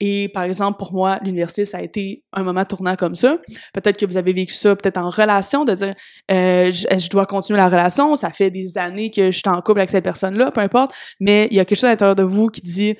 Et 0.00 0.28
par 0.30 0.44
exemple, 0.44 0.78
pour 0.78 0.92
moi, 0.92 1.18
l'université, 1.22 1.64
ça 1.64 1.78
a 1.78 1.82
été 1.82 2.24
un 2.32 2.42
moment 2.42 2.64
tournant 2.64 2.96
comme 2.96 3.14
ça. 3.14 3.36
Peut-être 3.72 3.98
que 3.98 4.06
vous 4.06 4.16
avez 4.16 4.32
vécu 4.32 4.54
ça 4.54 4.74
peut-être 4.74 4.96
en 4.96 5.10
relation, 5.10 5.64
de 5.64 5.74
dire, 5.74 5.94
euh, 6.30 6.72
je, 6.72 6.86
je, 6.98 7.08
dois 7.10 7.26
continuer 7.26 7.58
la 7.58 7.68
relation, 7.68 8.16
ça 8.16 8.30
fait 8.30 8.50
des 8.50 8.78
années 8.78 9.10
que 9.10 9.30
je 9.30 9.38
suis 9.38 9.48
en 9.48 9.60
couple 9.60 9.80
avec 9.80 9.90
cette 9.90 10.04
personne-là, 10.04 10.50
peu 10.50 10.60
importe, 10.60 10.92
mais 11.20 11.48
il 11.50 11.56
y 11.56 11.60
a 11.60 11.64
quelque 11.64 11.78
chose 11.78 11.84
à 11.84 11.90
l'intérieur 11.90 12.16
de 12.16 12.22
vous 12.22 12.48
qui 12.48 12.62
dit, 12.62 12.96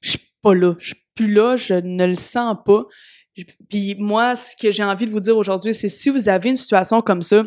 je 0.00 0.10
suis 0.10 0.20
pas 0.42 0.54
là, 0.54 0.74
je 0.78 0.94
plus 1.18 1.32
là, 1.32 1.56
je 1.56 1.74
ne 1.74 2.06
le 2.06 2.16
sens 2.16 2.56
pas. 2.64 2.84
Puis 3.68 3.96
moi, 3.98 4.36
ce 4.36 4.54
que 4.60 4.70
j'ai 4.70 4.84
envie 4.84 5.06
de 5.06 5.10
vous 5.10 5.20
dire 5.20 5.36
aujourd'hui, 5.36 5.74
c'est 5.74 5.88
si 5.88 6.10
vous 6.10 6.28
avez 6.28 6.50
une 6.50 6.56
situation 6.56 7.02
comme 7.02 7.22
ça, 7.22 7.44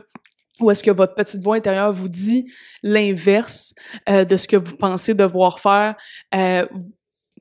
où 0.62 0.72
est-ce 0.72 0.84
que 0.84 0.92
votre 0.92 1.16
petite 1.16 1.42
voix 1.42 1.56
intérieure 1.56 1.92
vous 1.92 2.10
dit 2.10 2.52
l'inverse 2.84 3.74
euh, 4.10 4.26
de 4.26 4.38
ce 4.38 4.48
que 4.48 4.56
vous 4.56 4.76
pensez 4.76 5.14
devoir 5.14 5.60
faire, 5.60 5.96
euh, 6.36 6.66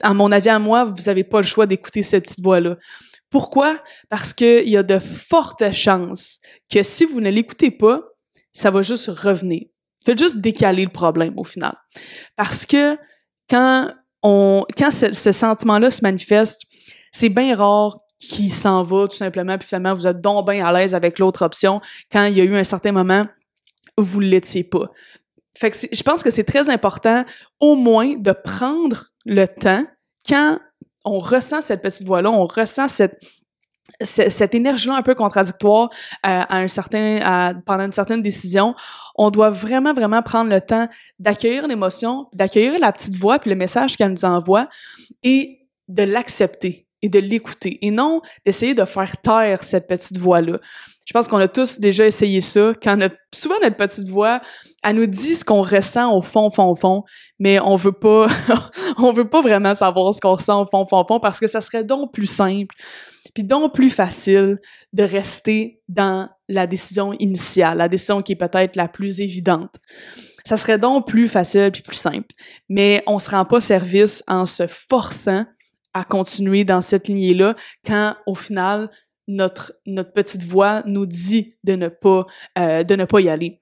à 0.03 0.15
mon 0.15 0.33
avis, 0.33 0.49
à 0.49 0.59
moi, 0.59 0.85
vous 0.85 1.05
n'avez 1.07 1.25
pas 1.25 1.41
le 1.41 1.47
choix 1.47 1.67
d'écouter 1.67 2.03
cette 2.03 2.25
petite 2.25 2.41
voix-là. 2.41 2.77
Pourquoi? 3.31 3.79
Parce 4.09 4.33
qu'il 4.33 4.69
y 4.69 4.77
a 4.77 4.83
de 4.83 4.99
fortes 4.99 5.73
chances 5.73 6.41
que 6.71 6.83
si 6.83 7.05
vous 7.05 7.21
ne 7.21 7.31
l'écoutez 7.31 7.71
pas, 7.71 8.03
ça 8.53 8.71
va 8.71 8.83
juste 8.83 9.09
revenir. 9.09 9.67
Faites 10.05 10.19
juste 10.19 10.39
décaler 10.39 10.85
le 10.85 10.91
problème 10.91 11.35
au 11.37 11.45
final. 11.45 11.75
Parce 12.37 12.67
que 12.67 12.97
quand 13.49 13.93
on, 14.23 14.65
quand 14.77 14.91
ce, 14.91 15.33
sentiment-là 15.33 15.91
se 15.91 16.03
manifeste, 16.03 16.63
c'est 17.13 17.29
bien 17.29 17.55
rare 17.55 18.01
qu'il 18.21 18.53
s'en 18.53 18.83
va 18.83 19.09
tout 19.09 19.17
simplement, 19.17 19.57
puis 19.59 19.67
finalement 19.67 19.95
vous 19.95 20.07
êtes 20.07 20.21
donc 20.21 20.49
bien 20.49 20.65
à 20.65 20.73
l'aise 20.73 20.95
avec 20.95 21.19
l'autre 21.19 21.43
option 21.43 21.81
quand 22.13 22.27
il 22.27 22.37
y 22.37 22.41
a 22.41 22.45
eu 22.45 22.55
un 22.55 22.65
certain 22.65 22.93
moment 22.93 23.27
où 23.97 24.03
vous 24.03 24.21
ne 24.21 24.27
l'étiez 24.27 24.63
pas. 24.63 24.91
Fait 25.59 25.71
que 25.71 25.77
je 25.93 26.03
pense 26.03 26.23
que 26.23 26.31
c'est 26.31 26.45
très 26.45 26.71
important 26.71 27.25
au 27.59 27.75
moins 27.75 28.15
de 28.17 28.33
prendre 28.33 29.07
le 29.25 29.47
temps 29.47 29.85
quand 30.29 30.59
on 31.05 31.19
ressent 31.19 31.63
cette 31.63 31.83
petite 31.83 32.07
voix-là, 32.07 32.31
on 32.31 32.45
ressent 32.45 32.89
cette 32.89 33.19
cette 34.03 34.55
énergie-là 34.55 34.95
un 34.95 35.03
peu 35.03 35.17
contradictoire 35.17 35.89
euh, 36.25 36.43
à 36.49 36.59
un 36.59 36.69
certain 36.69 37.19
à, 37.25 37.55
pendant 37.67 37.85
une 37.85 37.93
certaine 37.93 38.23
décision, 38.23 38.75
on 39.17 39.31
doit 39.31 39.51
vraiment 39.51 39.93
vraiment 39.93 40.23
prendre 40.23 40.49
le 40.49 40.61
temps 40.61 40.89
d'accueillir 41.19 41.67
l'émotion, 41.67 42.29
d'accueillir 42.33 42.79
la 42.79 42.93
petite 42.93 43.17
voix 43.17 43.41
puis 43.41 43.51
le 43.51 43.57
message 43.57 43.97
qu'elle 43.97 44.13
nous 44.13 44.25
envoie 44.25 44.69
et 45.23 45.67
de 45.89 46.05
l'accepter. 46.05 46.87
Et 47.03 47.09
de 47.09 47.19
l'écouter 47.19 47.79
et 47.83 47.91
non 47.91 48.21
d'essayer 48.45 48.75
de 48.75 48.85
faire 48.85 49.17
taire 49.19 49.65
cette 49.65 49.87
petite 49.87 50.19
voix-là. 50.19 50.59
Je 51.07 51.13
pense 51.13 51.27
qu'on 51.27 51.39
a 51.39 51.49
tous 51.49 51.81
déjà 51.81 52.07
essayé 52.07 52.41
ça 52.41 52.73
quand 52.81 52.97
notre, 52.97 53.17
souvent 53.35 53.57
notre 53.63 53.77
petite 53.77 54.09
voix, 54.09 54.41
elle 54.85 54.97
nous 54.97 55.07
dit 55.07 55.35
ce 55.35 55.45
qu'on 55.45 55.63
ressent 55.63 56.17
au 56.17 56.23
fond, 56.23 56.51
fond, 56.51 56.75
fond, 56.75 57.03
mais 57.39 57.59
on 57.61 57.77
veut 57.77 57.93
pas, 57.93 58.29
on 58.99 59.13
veut 59.13 59.29
pas 59.29 59.43
vraiment 59.43 59.75
savoir 59.75 60.15
ce 60.15 60.21
qu'on 60.21 60.35
ressent 60.35 60.63
au 60.63 60.67
fond, 60.67 60.87
fond, 60.87 61.05
fond 61.07 61.19
parce 61.21 61.41
que 61.41 61.47
ça 61.47 61.61
serait 61.61 61.85
donc 61.85 62.13
plus 62.13 62.27
simple 62.27 62.77
puis 63.35 63.45
donc 63.45 63.75
plus 63.75 63.91
facile 63.91 64.59
de 64.93 65.03
rester 65.03 65.81
dans 65.89 66.29
la 66.49 66.67
décision 66.67 67.13
initiale, 67.15 67.79
la 67.79 67.89
décision 67.89 68.23
qui 68.23 68.33
est 68.33 68.37
peut-être 68.37 68.77
la 68.77 68.89
plus 68.89 69.21
évidente. 69.21 69.75
Ça 70.45 70.57
serait 70.57 70.79
donc 70.79 71.07
plus 71.07 71.29
facile 71.29 71.71
puis 71.73 71.83
plus 71.83 71.97
simple. 71.97 72.35
Mais 72.69 73.03
on 73.07 73.19
se 73.19 73.31
rend 73.31 73.45
pas 73.45 73.61
service 73.61 74.25
en 74.27 74.47
se 74.47 74.67
forçant 74.67 75.45
à 75.95 76.05
continuer 76.05 76.65
dans 76.65 76.83
cette 76.83 77.09
lignée-là 77.09 77.55
quand 77.85 78.17
au 78.27 78.35
final 78.35 78.91
notre 79.29 79.73
notre 79.87 80.13
petite 80.13 80.45
voix 80.45 80.83
nous 80.87 81.07
dit 81.07 81.55
de 81.65 81.77
ne 81.77 81.89
pas 81.89 82.27
euh, 82.59 82.83
de 82.83 82.95
ne 82.97 83.05
pas 83.05 83.21
y 83.21 83.29
aller. 83.29 83.61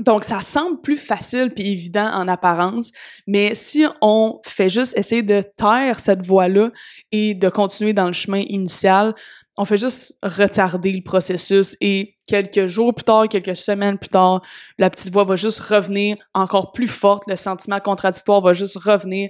Donc, 0.00 0.24
ça 0.24 0.40
semble 0.40 0.80
plus 0.80 0.96
facile 0.96 1.50
puis 1.54 1.72
évident 1.72 2.10
en 2.12 2.26
apparence, 2.26 2.90
mais 3.26 3.54
si 3.54 3.84
on 4.00 4.40
fait 4.46 4.70
juste 4.70 4.96
essayer 4.96 5.22
de 5.22 5.42
taire 5.56 6.00
cette 6.00 6.24
voie-là 6.24 6.70
et 7.12 7.34
de 7.34 7.48
continuer 7.50 7.92
dans 7.92 8.06
le 8.06 8.14
chemin 8.14 8.42
initial, 8.48 9.14
on 9.58 9.66
fait 9.66 9.76
juste 9.76 10.16
retarder 10.22 10.92
le 10.92 11.02
processus 11.02 11.76
et 11.82 12.14
quelques 12.26 12.66
jours 12.66 12.94
plus 12.94 13.04
tard, 13.04 13.28
quelques 13.28 13.56
semaines 13.56 13.98
plus 13.98 14.08
tard, 14.08 14.40
la 14.78 14.88
petite 14.88 15.12
voix 15.12 15.24
va 15.24 15.36
juste 15.36 15.60
revenir 15.60 16.16
encore 16.32 16.72
plus 16.72 16.88
forte, 16.88 17.24
le 17.26 17.36
sentiment 17.36 17.80
contradictoire 17.80 18.40
va 18.40 18.54
juste 18.54 18.78
revenir 18.78 19.28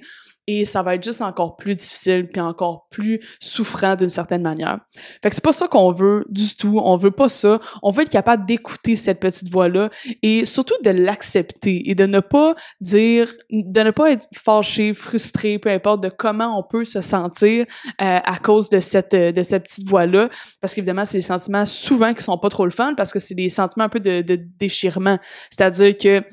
et 0.50 0.64
ça 0.64 0.82
va 0.82 0.96
être 0.96 1.04
juste 1.04 1.22
encore 1.22 1.56
plus 1.56 1.76
difficile 1.76 2.26
puis 2.28 2.40
encore 2.40 2.88
plus 2.90 3.20
souffrant 3.38 3.94
d'une 3.94 4.08
certaine 4.08 4.42
manière. 4.42 4.80
Fait 5.22 5.28
que 5.28 5.34
c'est 5.34 5.44
pas 5.44 5.52
ça 5.52 5.68
qu'on 5.68 5.92
veut 5.92 6.24
du 6.28 6.56
tout, 6.56 6.80
on 6.82 6.96
veut 6.96 7.12
pas 7.12 7.28
ça, 7.28 7.60
on 7.82 7.90
veut 7.90 8.02
être 8.02 8.10
capable 8.10 8.46
d'écouter 8.46 8.96
cette 8.96 9.20
petite 9.20 9.48
voix-là 9.48 9.90
et 10.22 10.44
surtout 10.44 10.74
de 10.82 10.90
l'accepter 10.90 11.88
et 11.88 11.94
de 11.94 12.06
ne 12.06 12.20
pas 12.20 12.54
dire 12.80 13.32
de 13.50 13.80
ne 13.80 13.90
pas 13.92 14.10
être 14.10 14.26
fâché, 14.34 14.92
frustré, 14.92 15.58
peu 15.58 15.70
importe 15.70 16.02
de 16.02 16.08
comment 16.08 16.58
on 16.58 16.64
peut 16.64 16.84
se 16.84 17.00
sentir 17.00 17.66
euh, 18.00 18.18
à 18.24 18.38
cause 18.38 18.68
de 18.70 18.80
cette 18.80 19.14
de 19.14 19.42
cette 19.42 19.64
petite 19.64 19.86
voix-là. 19.86 20.28
Parce 20.60 20.74
qu'évidemment 20.74 21.04
c'est 21.04 21.18
des 21.18 21.22
sentiments 21.22 21.66
souvent 21.66 22.12
qui 22.12 22.24
sont 22.24 22.38
pas 22.38 22.48
trop 22.48 22.64
le 22.64 22.72
fun 22.72 22.94
parce 22.96 23.12
que 23.12 23.20
c'est 23.20 23.34
des 23.34 23.48
sentiments 23.48 23.84
un 23.84 23.88
peu 23.88 24.00
de, 24.00 24.22
de 24.22 24.36
déchirement, 24.58 25.18
c'est-à-dire 25.50 25.96
que 25.96 26.24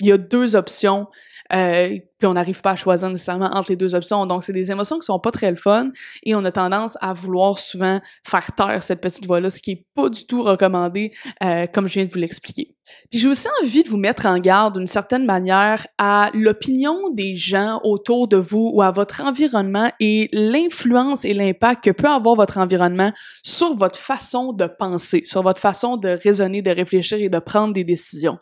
il 0.00 0.06
y 0.08 0.12
a 0.12 0.18
deux 0.18 0.56
options 0.56 1.06
euh, 1.52 1.98
puis 2.18 2.26
on 2.26 2.34
n'arrive 2.34 2.60
pas 2.62 2.70
à 2.70 2.76
choisir 2.76 3.10
nécessairement 3.10 3.50
entre 3.52 3.70
les 3.70 3.76
deux 3.76 3.94
options. 3.94 4.24
Donc, 4.26 4.42
c'est 4.42 4.52
des 4.52 4.70
émotions 4.70 4.98
qui 4.98 5.04
sont 5.04 5.18
pas 5.18 5.30
très 5.30 5.50
le 5.50 5.56
fun 5.56 5.90
et 6.24 6.34
on 6.34 6.44
a 6.44 6.52
tendance 6.52 6.96
à 7.00 7.12
vouloir 7.12 7.58
souvent 7.58 8.00
faire 8.24 8.52
taire 8.54 8.82
cette 8.82 9.00
petite 9.00 9.26
voix-là, 9.26 9.50
ce 9.50 9.60
qui 9.60 9.72
est 9.72 9.86
pas 9.94 10.08
du 10.08 10.24
tout 10.26 10.42
recommandé, 10.42 11.12
euh, 11.42 11.66
comme 11.66 11.88
je 11.88 11.94
viens 11.94 12.04
de 12.04 12.10
vous 12.10 12.18
l'expliquer. 12.18 12.70
Puis 13.10 13.20
j'ai 13.20 13.28
aussi 13.28 13.48
envie 13.62 13.82
de 13.82 13.88
vous 13.88 13.96
mettre 13.96 14.26
en 14.26 14.38
garde 14.38 14.78
d'une 14.78 14.86
certaine 14.86 15.26
manière 15.26 15.86
à 15.98 16.30
l'opinion 16.34 17.10
des 17.10 17.36
gens 17.36 17.80
autour 17.84 18.28
de 18.28 18.36
vous 18.36 18.70
ou 18.72 18.80
à 18.80 18.92
votre 18.92 19.22
environnement 19.22 19.90
et 20.00 20.28
l'influence 20.32 21.24
et 21.24 21.34
l'impact 21.34 21.84
que 21.84 21.90
peut 21.90 22.08
avoir 22.08 22.36
votre 22.36 22.58
environnement 22.58 23.12
sur 23.42 23.74
votre 23.74 23.98
façon 23.98 24.52
de 24.52 24.66
penser, 24.66 25.22
sur 25.24 25.42
votre 25.42 25.60
façon 25.60 25.96
de 25.96 26.08
raisonner, 26.08 26.62
de 26.62 26.70
réfléchir 26.70 27.18
et 27.18 27.28
de 27.28 27.38
prendre 27.38 27.74
des 27.74 27.84
décisions. 27.84 28.38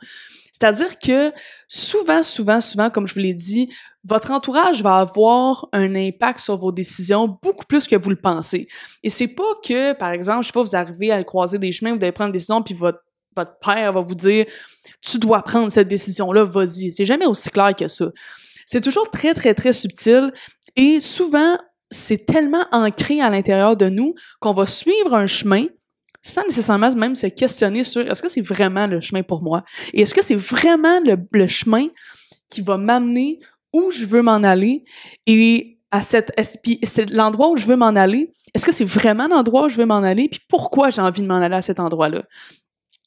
C'est-à-dire 0.55 1.01
que 1.01 1.33
souvent, 1.67 2.23
souvent, 2.23 2.61
souvent, 2.61 2.89
comme 2.89 3.09
je 3.09 3.15
vous 3.15 3.21
l'ai 3.21 3.35
dit, 3.35 3.75
votre 4.05 4.31
entourage 4.31 4.83
va 4.83 4.99
avoir 4.99 5.67
un 5.73 5.97
impact 5.97 6.39
sur 6.39 6.57
vos 6.57 6.71
décisions 6.71 7.37
beaucoup 7.43 7.67
plus 7.67 7.89
que 7.89 7.97
vous 7.97 8.11
le 8.11 8.21
pensez. 8.21 8.69
Et 9.03 9.11
c'est 9.11 9.27
pas 9.27 9.43
que, 9.65 9.95
par 9.95 10.13
exemple, 10.13 10.43
je 10.43 10.47
sais 10.47 10.53
pas, 10.53 10.63
vous 10.63 10.77
arrivez 10.77 11.11
à 11.11 11.25
croiser 11.25 11.59
des 11.59 11.73
chemins, 11.73 11.91
vous 11.91 11.99
devez 11.99 12.13
prendre 12.13 12.29
une 12.29 12.35
décision, 12.35 12.63
puis 12.63 12.73
votre, 12.73 13.01
votre 13.37 13.59
père 13.59 13.95
va 13.95 14.01
vous 14.01 14.15
dire 14.15 14.47
tu 15.03 15.19
dois 15.19 15.43
prendre 15.43 15.73
cette 15.73 15.89
décision-là, 15.89 16.45
vas-y. 16.45 16.93
C'est 16.93 17.05
jamais 17.05 17.27
aussi 17.27 17.51
clair 17.51 17.75
que 17.75 17.89
ça. 17.89 18.07
C'est 18.65 18.81
toujours 18.81 19.11
très, 19.11 19.35
très, 19.35 19.55
très 19.55 19.73
subtil 19.73 20.33
et 20.77 21.01
souvent, 21.01 21.59
c'est 21.91 22.27
tellement 22.27 22.65
ancré 22.71 23.21
à 23.21 23.29
l'intérieur 23.29 23.77
de 23.77 23.89
nous 23.89 24.15
qu'on 24.39 24.53
va 24.53 24.67
suivre 24.67 25.15
un 25.15 25.27
chemin 25.27 25.67
sans 26.25 26.43
nécessairement 26.45 26.91
même 26.95 27.15
se 27.15 27.27
questionner 27.27 27.85
sur 27.85 28.01
est-ce 28.01 28.23
que 28.23 28.29
c'est 28.29 28.41
vraiment 28.41 28.87
le 28.87 29.01
chemin 29.01 29.23
pour 29.23 29.43
moi? 29.43 29.63
Et 29.93 30.03
est-ce 30.03 30.15
que 30.15 30.25
c'est 30.25 30.35
vraiment 30.35 30.99
le, 31.01 31.47
chemin 31.47 31.87
qui 32.51 32.63
va 32.63 32.79
m'amener 32.79 33.39
où 33.73 33.91
je 33.91 34.05
veux 34.07 34.23
m'en 34.23 34.43
aller? 34.43 34.85
Et 35.27 35.79
à 35.91 36.03
cette 36.03 36.33
c'est 36.83 37.11
l'endroit 37.11 37.51
où 37.51 37.57
je 37.57 37.67
veux 37.67 37.77
m'en 37.77 37.95
aller 37.95 38.33
est-ce 38.55 38.65
que 38.65 38.73
c'est 38.73 38.85
vraiment 38.85 39.27
l'endroit 39.27 39.67
où 39.67 39.69
je 39.69 39.77
veux 39.77 39.87
m'en 39.87 40.03
aller? 40.03 40.29
Puis 40.29 40.41
pourquoi 40.49 40.91
j'ai 40.91 41.01
envie 41.01 41.23
de 41.23 41.27
m'en 41.27 41.41
aller 41.41 41.57
à 41.57 41.63
cet 41.63 41.81
endroit-là? 41.81 42.23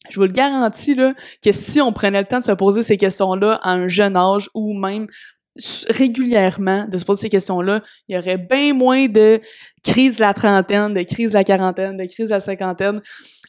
Je 0.10 0.18
vous 0.18 0.26
le 0.26 0.32
garantis 0.32 0.94
là 0.94 1.14
que 1.42 1.52
si 1.52 1.82
on 1.82 1.92
prenait 1.92 2.22
le 2.22 2.28
temps 2.28 2.40
de 2.40 2.44
se 2.44 2.52
poser 2.52 2.84
ces 2.84 2.98
questions-là 2.98 3.60
à 3.64 3.72
un 3.72 3.88
jeune 3.88 4.16
âge 4.16 4.50
ou 4.54 4.78
même 4.78 5.08
régulièrement 5.90 6.86
de 6.86 6.98
se 6.98 7.06
poser 7.06 7.24
ces 7.24 7.30
questions-là, 7.30 7.82
il 8.08 8.16
y 8.16 8.20
aurait 8.20 8.38
bien 8.38 8.74
moins 8.74 9.08
de 9.08 9.40
crise 9.84 10.18
de 10.18 10.22
la 10.22 10.34
trentaine, 10.34 10.94
de 10.94 11.04
crise 11.04 11.30
de 11.30 11.36
la 11.36 11.44
quarantaine, 11.44 11.98
de 11.98 12.06
crise 12.06 12.30
de 12.30 12.34
la 12.34 12.40
cinquantaine. 12.40 13.02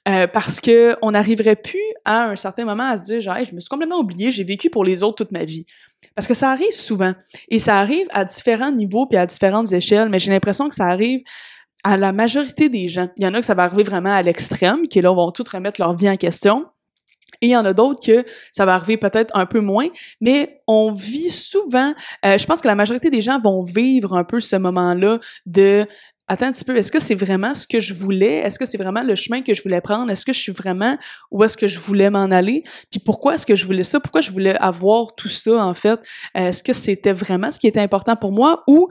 Euh, 0.08 0.26
parce 0.26 0.60
que 0.60 0.96
on 1.02 1.10
n'arriverait 1.10 1.56
plus 1.56 1.82
à 2.04 2.24
un 2.24 2.36
certain 2.36 2.64
moment 2.64 2.84
à 2.84 2.96
se 2.96 3.02
dire 3.02 3.20
genre 3.20 3.36
je 3.36 3.54
me 3.54 3.60
suis 3.60 3.68
complètement 3.68 3.98
oublié, 3.98 4.30
j'ai 4.30 4.44
vécu 4.44 4.70
pour 4.70 4.84
les 4.84 5.02
autres 5.02 5.16
toute 5.16 5.32
ma 5.32 5.44
vie. 5.44 5.66
Parce 6.14 6.26
que 6.26 6.34
ça 6.34 6.50
arrive 6.50 6.72
souvent 6.72 7.12
et 7.48 7.58
ça 7.58 7.78
arrive 7.78 8.06
à 8.10 8.24
différents 8.24 8.72
niveaux 8.72 9.06
puis 9.06 9.18
à 9.18 9.26
différentes 9.26 9.72
échelles, 9.72 10.08
mais 10.08 10.18
j'ai 10.18 10.30
l'impression 10.30 10.68
que 10.68 10.74
ça 10.74 10.86
arrive 10.86 11.20
à 11.84 11.96
la 11.96 12.12
majorité 12.12 12.68
des 12.68 12.88
gens. 12.88 13.08
Il 13.16 13.24
y 13.24 13.26
en 13.26 13.34
a 13.34 13.40
que 13.40 13.46
ça 13.46 13.54
va 13.54 13.64
arriver 13.64 13.82
vraiment 13.82 14.12
à 14.12 14.22
l'extrême, 14.22 14.88
qui 14.88 15.00
là 15.00 15.12
vont 15.12 15.30
tout 15.30 15.44
remettre 15.50 15.80
leur 15.80 15.96
vie 15.96 16.08
en 16.08 16.16
question. 16.16 16.66
Et 17.40 17.46
il 17.48 17.50
y 17.50 17.56
en 17.56 17.64
a 17.64 17.72
d'autres 17.72 18.04
que 18.04 18.24
ça 18.50 18.64
va 18.64 18.74
arriver 18.74 18.96
peut-être 18.96 19.36
un 19.36 19.46
peu 19.46 19.60
moins, 19.60 19.88
mais 20.20 20.60
on 20.66 20.92
vit 20.92 21.30
souvent, 21.30 21.94
euh, 22.24 22.38
je 22.38 22.46
pense 22.46 22.60
que 22.60 22.68
la 22.68 22.74
majorité 22.74 23.10
des 23.10 23.20
gens 23.20 23.38
vont 23.40 23.62
vivre 23.62 24.16
un 24.16 24.24
peu 24.24 24.40
ce 24.40 24.56
moment-là 24.56 25.18
de 25.46 25.86
attends 26.28 26.46
un 26.46 26.52
petit 26.52 26.64
peu, 26.64 26.76
est-ce 26.76 26.92
que 26.92 27.00
c'est 27.00 27.14
vraiment 27.14 27.54
ce 27.54 27.66
que 27.66 27.80
je 27.80 27.94
voulais? 27.94 28.36
Est-ce 28.36 28.58
que 28.58 28.66
c'est 28.66 28.78
vraiment 28.78 29.02
le 29.02 29.16
chemin 29.16 29.42
que 29.42 29.54
je 29.54 29.62
voulais 29.62 29.80
prendre? 29.80 30.10
Est-ce 30.10 30.24
que 30.24 30.32
je 30.32 30.40
suis 30.40 30.52
vraiment 30.52 30.96
où 31.30 31.42
est-ce 31.42 31.56
que 31.56 31.66
je 31.66 31.78
voulais 31.80 32.10
m'en 32.10 32.24
aller? 32.24 32.62
Puis 32.90 33.00
pourquoi 33.00 33.34
est-ce 33.34 33.46
que 33.46 33.56
je 33.56 33.64
voulais 33.64 33.84
ça? 33.84 33.98
Pourquoi 33.98 34.20
je 34.20 34.30
voulais 34.30 34.56
avoir 34.58 35.14
tout 35.14 35.28
ça, 35.28 35.64
en 35.64 35.74
fait? 35.74 35.98
Est-ce 36.34 36.62
que 36.62 36.74
c'était 36.74 37.14
vraiment 37.14 37.50
ce 37.50 37.58
qui 37.58 37.66
était 37.66 37.80
important 37.80 38.14
pour 38.14 38.32
moi? 38.32 38.62
Ou 38.66 38.88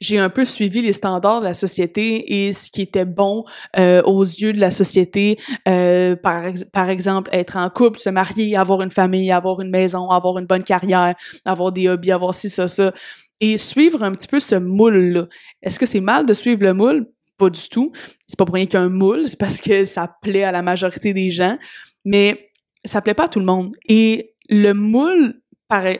j'ai 0.00 0.18
un 0.18 0.30
peu 0.30 0.44
suivi 0.44 0.80
les 0.80 0.94
standards 0.94 1.40
de 1.40 1.44
la 1.46 1.54
société 1.54 2.46
et 2.46 2.52
ce 2.52 2.70
qui 2.70 2.82
était 2.82 3.04
bon 3.04 3.44
euh, 3.78 4.02
aux 4.02 4.24
yeux 4.24 4.52
de 4.52 4.60
la 4.60 4.70
société. 4.70 5.38
Euh, 5.68 6.16
par, 6.16 6.44
par 6.72 6.88
exemple, 6.88 7.30
être 7.32 7.56
en 7.56 7.68
couple, 7.68 7.98
se 7.98 8.08
marier, 8.08 8.56
avoir 8.56 8.80
une 8.80 8.90
famille, 8.90 9.30
avoir 9.30 9.60
une 9.60 9.70
maison, 9.70 10.08
avoir 10.08 10.38
une 10.38 10.46
bonne 10.46 10.64
carrière, 10.64 11.14
avoir 11.44 11.70
des 11.70 11.88
hobbies, 11.88 12.12
avoir 12.12 12.34
ci, 12.34 12.48
ça, 12.48 12.66
ça. 12.66 12.92
Et 13.40 13.58
suivre 13.58 14.02
un 14.02 14.12
petit 14.12 14.28
peu 14.28 14.40
ce 14.40 14.54
moule-là. 14.54 15.26
Est-ce 15.62 15.78
que 15.78 15.86
c'est 15.86 16.00
mal 16.00 16.26
de 16.26 16.34
suivre 16.34 16.64
le 16.64 16.74
moule? 16.74 17.06
Pas 17.36 17.50
du 17.50 17.68
tout. 17.68 17.92
C'est 18.26 18.38
pas 18.38 18.44
pour 18.44 18.54
rien 18.54 18.66
qu'un 18.66 18.88
moule, 18.88 19.28
c'est 19.28 19.38
parce 19.38 19.60
que 19.60 19.84
ça 19.84 20.14
plaît 20.22 20.44
à 20.44 20.52
la 20.52 20.62
majorité 20.62 21.12
des 21.12 21.30
gens. 21.30 21.56
Mais 22.04 22.50
ça 22.84 23.02
plaît 23.02 23.14
pas 23.14 23.24
à 23.24 23.28
tout 23.28 23.38
le 23.38 23.46
monde. 23.46 23.74
Et 23.86 24.34
le 24.48 24.72
moule, 24.72 25.40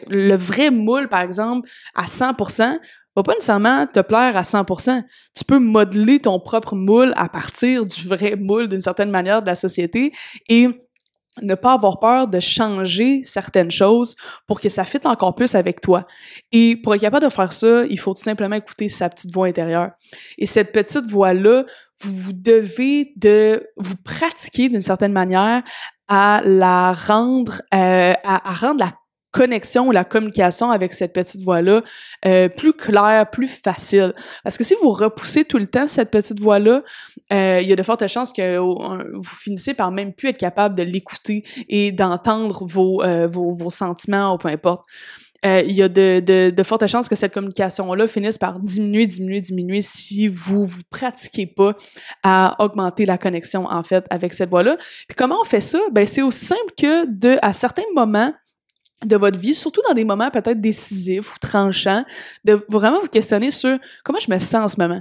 le 0.09 0.35
vrai 0.35 0.71
moule, 0.71 1.09
par 1.09 1.21
exemple, 1.21 1.69
à 1.95 2.07
100%, 2.07 2.79
va 3.17 3.23
pas 3.23 3.35
nécessairement 3.35 3.87
te 3.87 4.01
plaire 4.01 4.37
à 4.37 4.43
100%. 4.43 5.03
Tu 5.35 5.45
peux 5.45 5.59
modeler 5.59 6.21
ton 6.21 6.39
propre 6.39 6.75
moule 6.75 7.13
à 7.17 7.29
partir 7.29 7.85
du 7.85 8.07
vrai 8.07 8.37
moule 8.37 8.69
d'une 8.69 8.83
certaine 8.83 9.11
manière 9.11 9.43
de 9.43 9.47
la 9.47 9.57
société 9.57 10.13
et 10.49 10.69
ne 11.43 11.55
pas 11.55 11.75
avoir 11.75 12.01
peur 12.01 12.29
de 12.29 12.41
changer 12.41 13.23
certaines 13.23 13.71
choses 13.71 14.17
pour 14.47 14.61
que 14.61 14.69
ça 14.69 14.85
fitte 14.85 15.07
encore 15.07 15.35
plus 15.35 15.55
avec 15.55 15.81
toi. 15.81 16.07
Et 16.53 16.77
pour 16.77 16.95
être 16.95 17.01
capable 17.01 17.25
de 17.25 17.31
faire 17.31 17.53
ça, 17.53 17.85
il 17.89 17.99
faut 17.99 18.15
tout 18.15 18.23
simplement 18.23 18.57
écouter 18.57 18.89
sa 18.89 19.09
petite 19.09 19.33
voix 19.33 19.47
intérieure. 19.47 19.91
Et 20.39 20.47
cette 20.47 20.73
petite 20.73 21.07
voix-là, 21.07 21.65
vous 22.03 22.33
devez 22.33 23.13
de 23.17 23.67
vous 23.77 23.97
pratiquer 24.05 24.69
d'une 24.69 24.83
certaine 24.83 25.13
manière 25.13 25.63
à 26.09 26.41
la 26.45 26.93
rendre, 26.93 27.63
euh, 27.73 28.13
à, 28.25 28.51
à, 28.51 28.53
rendre 28.55 28.81
la 28.81 28.93
connexion 29.31 29.87
ou 29.87 29.93
la 29.93 30.05
communication 30.05 30.71
avec 30.71 30.93
cette 30.93 31.13
petite 31.13 31.43
voix-là 31.43 31.83
euh, 32.27 32.49
plus 32.49 32.73
claire, 32.73 33.29
plus 33.31 33.49
facile. 33.49 34.13
Parce 34.45 34.59
que 34.59 34.65
si 34.65 34.75
vous 34.83 34.91
repoussez 34.91 35.45
tout 35.45 35.59
le 35.59 35.67
temps 35.67 35.87
cette 35.87 36.11
petite 36.11 36.41
voix-là, 36.41 36.83
euh, 37.33 37.61
il 37.63 37.69
y 37.69 37.73
a 37.73 37.77
de 37.77 37.83
fortes 37.83 38.07
chances 38.09 38.33
que 38.33 38.59
vous 38.59 39.23
finissez 39.23 39.75
par 39.75 39.93
même 39.93 40.13
plus 40.13 40.29
être 40.29 40.39
capable 40.39 40.77
de 40.77 40.83
l'écouter 40.83 41.45
et 41.69 41.93
d'entendre 41.93 42.67
vos, 42.67 43.03
euh, 43.03 43.27
vos, 43.27 43.53
vos, 43.53 43.71
sentiments 43.71 44.35
ou 44.35 44.39
peu 44.39 44.49
importe. 44.49 44.85
Euh, 45.47 45.63
il 45.67 45.73
y 45.73 45.83
a 45.83 45.89
de, 45.89 46.21
de, 46.21 46.51
de, 46.51 46.63
fortes 46.63 46.87
chances 46.87 47.09
que 47.09 47.17
cette 47.17 47.33
communication-là 47.33 48.07
finisse 48.07 48.37
par 48.37 48.61
diminuer, 48.61 49.07
diminuer, 49.07 49.41
diminuer 49.41 49.81
si 49.81 50.29
vous 50.29 50.67
vous 50.67 50.83
pratiquez 50.91 51.47
pas 51.47 51.75
à 52.23 52.57
augmenter 52.59 53.07
la 53.07 53.17
connexion, 53.17 53.65
en 53.65 53.83
fait, 53.83 54.05
avec 54.11 54.35
cette 54.35 54.51
voix-là. 54.51 54.77
Puis 55.09 55.17
comment 55.17 55.39
on 55.41 55.45
fait 55.45 55.63
ça? 55.63 55.79
Ben, 55.93 56.07
c'est 56.07 56.21
aussi 56.21 56.45
simple 56.45 56.75
que 56.77 57.07
de, 57.07 57.39
à 57.41 57.55
certains 57.55 57.85
moments, 57.95 58.35
de 59.05 59.17
votre 59.17 59.39
vie, 59.39 59.55
surtout 59.55 59.83
dans 59.89 59.95
des 59.95 60.05
moments 60.05 60.31
peut-être 60.31 60.61
décisifs 60.61 61.35
ou 61.35 61.39
tranchants, 61.39 62.05
de 62.45 62.65
vraiment 62.69 63.01
vous 63.01 63.09
questionner 63.09 63.51
sur 63.51 63.79
comment 64.05 64.21
je 64.21 64.31
me 64.31 64.39
sens 64.39 64.55
en 64.65 64.69
ce 64.69 64.81
moment. 64.81 65.01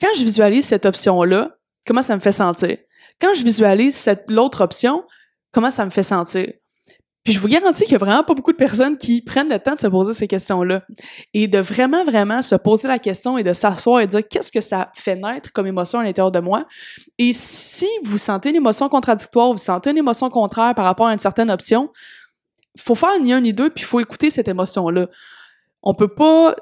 quand 0.00 0.08
je 0.16 0.24
visualise 0.24 0.64
cette 0.64 0.86
option-là, 0.86 1.56
comment 1.86 2.02
ça 2.02 2.14
me 2.14 2.20
fait 2.20 2.32
sentir? 2.32 2.76
Quand 3.20 3.34
je 3.34 3.42
visualise 3.42 3.94
cette 3.94 4.30
l'autre 4.30 4.62
option, 4.62 5.04
comment 5.52 5.70
ça 5.70 5.84
me 5.84 5.90
fait 5.90 6.02
sentir? 6.02 6.46
Puis 7.22 7.34
je 7.34 7.38
vous 7.38 7.48
garantis 7.48 7.82
qu'il 7.82 7.92
y 7.92 7.96
a 7.96 7.98
vraiment 7.98 8.24
pas 8.24 8.32
beaucoup 8.32 8.52
de 8.52 8.56
personnes 8.56 8.96
qui 8.96 9.20
prennent 9.20 9.50
le 9.50 9.58
temps 9.58 9.74
de 9.74 9.78
se 9.78 9.86
poser 9.86 10.14
ces 10.14 10.26
questions-là 10.26 10.82
et 11.34 11.48
de 11.48 11.58
vraiment, 11.58 12.02
vraiment 12.02 12.40
se 12.40 12.54
poser 12.54 12.88
la 12.88 12.98
question 12.98 13.36
et 13.36 13.44
de 13.44 13.52
s'asseoir 13.52 14.00
et 14.00 14.06
dire 14.06 14.26
qu'est-ce 14.26 14.50
que 14.50 14.62
ça 14.62 14.90
fait 14.94 15.16
naître 15.16 15.52
comme 15.52 15.66
émotion 15.66 15.98
à 15.98 16.04
l'intérieur 16.04 16.32
de 16.32 16.40
moi. 16.40 16.64
Et 17.18 17.34
si 17.34 17.86
vous 18.04 18.16
sentez 18.16 18.48
une 18.48 18.56
émotion 18.56 18.88
contradictoire, 18.88 19.52
vous 19.52 19.58
sentez 19.58 19.90
une 19.90 19.98
émotion 19.98 20.30
contraire 20.30 20.74
par 20.74 20.86
rapport 20.86 21.08
à 21.08 21.12
une 21.12 21.18
certaine 21.18 21.50
option, 21.50 21.90
faut 22.82 22.94
faire 22.94 23.18
ni 23.20 23.32
un 23.32 23.40
ni 23.40 23.52
deux, 23.52 23.70
puis 23.70 23.82
il 23.82 23.86
faut 23.86 24.00
écouter 24.00 24.30
cette 24.30 24.48
émotion-là. 24.48 25.08
On 25.82 25.94
peut 25.94 26.08
pas... 26.08 26.54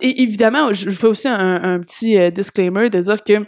et 0.00 0.22
évidemment, 0.22 0.72
je, 0.72 0.90
fais 0.90 1.06
aussi 1.06 1.28
un, 1.28 1.62
un 1.62 1.80
petit 1.80 2.18
euh, 2.18 2.30
disclaimer 2.30 2.90
de 2.90 3.00
dire 3.00 3.22
que 3.22 3.44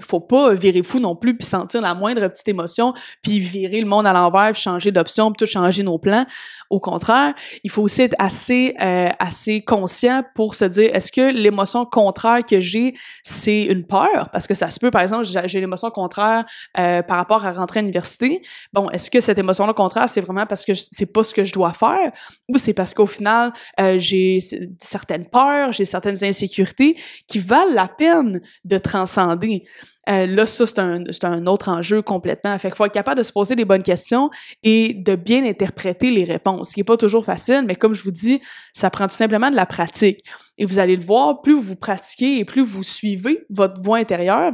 faut 0.00 0.20
pas 0.20 0.54
virer 0.54 0.82
fou 0.82 0.98
non 0.98 1.14
plus 1.14 1.36
puis 1.36 1.46
sentir 1.46 1.82
la 1.82 1.94
moindre 1.94 2.26
petite 2.28 2.48
émotion 2.48 2.94
puis 3.22 3.38
virer 3.38 3.80
le 3.80 3.86
monde 3.86 4.06
à 4.06 4.12
l'envers 4.12 4.56
changer 4.56 4.90
d'option 4.90 5.30
puis 5.30 5.44
tout 5.44 5.50
changer 5.50 5.82
nos 5.82 5.98
plans. 5.98 6.24
Au 6.70 6.80
contraire 6.80 7.34
il 7.62 7.70
faut 7.70 7.82
aussi 7.82 8.02
être 8.02 8.16
assez 8.18 8.74
euh, 8.80 9.08
assez 9.18 9.62
conscient 9.62 10.22
pour 10.34 10.54
se 10.54 10.64
dire 10.64 10.90
est-ce 10.94 11.12
que 11.12 11.30
l'émotion 11.30 11.84
contraire 11.84 12.44
que 12.46 12.60
j'ai 12.60 12.94
c'est 13.22 13.64
une 13.64 13.84
peur? 13.86 14.30
Parce 14.32 14.46
que 14.46 14.54
ça 14.54 14.70
se 14.70 14.80
peut 14.80 14.90
par 14.90 15.02
exemple 15.02 15.24
j'ai 15.24 15.60
l'émotion 15.60 15.90
contraire 15.90 16.44
euh, 16.78 17.02
par 17.02 17.18
rapport 17.18 17.44
à 17.44 17.52
rentrer 17.52 17.80
à 17.80 17.82
l'université. 17.82 18.40
Bon 18.72 18.88
est-ce 18.90 19.10
que 19.10 19.20
cette 19.20 19.38
émotion 19.38 19.66
là 19.66 19.74
contraire 19.74 20.08
c'est 20.08 20.22
vraiment 20.22 20.46
parce 20.46 20.64
que 20.64 20.72
c'est 20.74 21.12
pas 21.12 21.24
ce 21.24 21.34
que 21.34 21.44
je 21.44 21.52
dois 21.52 21.74
faire 21.74 22.10
ou 22.48 22.56
c'est 22.56 22.74
parce 22.74 22.94
qu'au 22.94 23.06
final 23.06 23.52
euh, 23.80 23.98
j'ai 23.98 24.38
certaines 24.80 25.26
peurs 25.26 25.72
j'ai 25.72 25.84
certaines 25.84 26.24
insécurités 26.24 26.96
qui 27.28 27.38
valent 27.38 27.74
la 27.74 27.88
peine 27.88 28.40
de 28.64 28.78
transcender? 28.78 29.62
Euh, 30.08 30.26
là, 30.26 30.46
ça, 30.46 30.66
c'est 30.66 31.24
un, 31.24 31.46
autre 31.46 31.68
enjeu 31.68 32.02
complètement. 32.02 32.58
Fait 32.58 32.68
qu'il 32.68 32.76
faut 32.76 32.84
être 32.84 32.92
capable 32.92 33.18
de 33.18 33.24
se 33.24 33.32
poser 33.32 33.54
les 33.54 33.64
bonnes 33.64 33.82
questions 33.82 34.30
et 34.62 34.94
de 34.94 35.16
bien 35.16 35.44
interpréter 35.44 36.10
les 36.10 36.24
réponses, 36.24 36.68
ce 36.68 36.74
qui 36.74 36.80
n'est 36.80 36.84
pas 36.84 36.96
toujours 36.96 37.24
facile, 37.24 37.64
mais 37.66 37.76
comme 37.76 37.94
je 37.94 38.02
vous 38.02 38.10
dis, 38.10 38.40
ça 38.72 38.90
prend 38.90 39.06
tout 39.06 39.14
simplement 39.14 39.50
de 39.50 39.56
la 39.56 39.66
pratique. 39.66 40.24
Et 40.58 40.66
vous 40.66 40.78
allez 40.78 40.96
le 40.96 41.04
voir, 41.04 41.42
plus 41.42 41.58
vous 41.58 41.76
pratiquez 41.76 42.38
et 42.38 42.44
plus 42.44 42.62
vous 42.62 42.82
suivez 42.82 43.46
votre 43.50 43.80
voix 43.82 43.98
intérieure, 43.98 44.52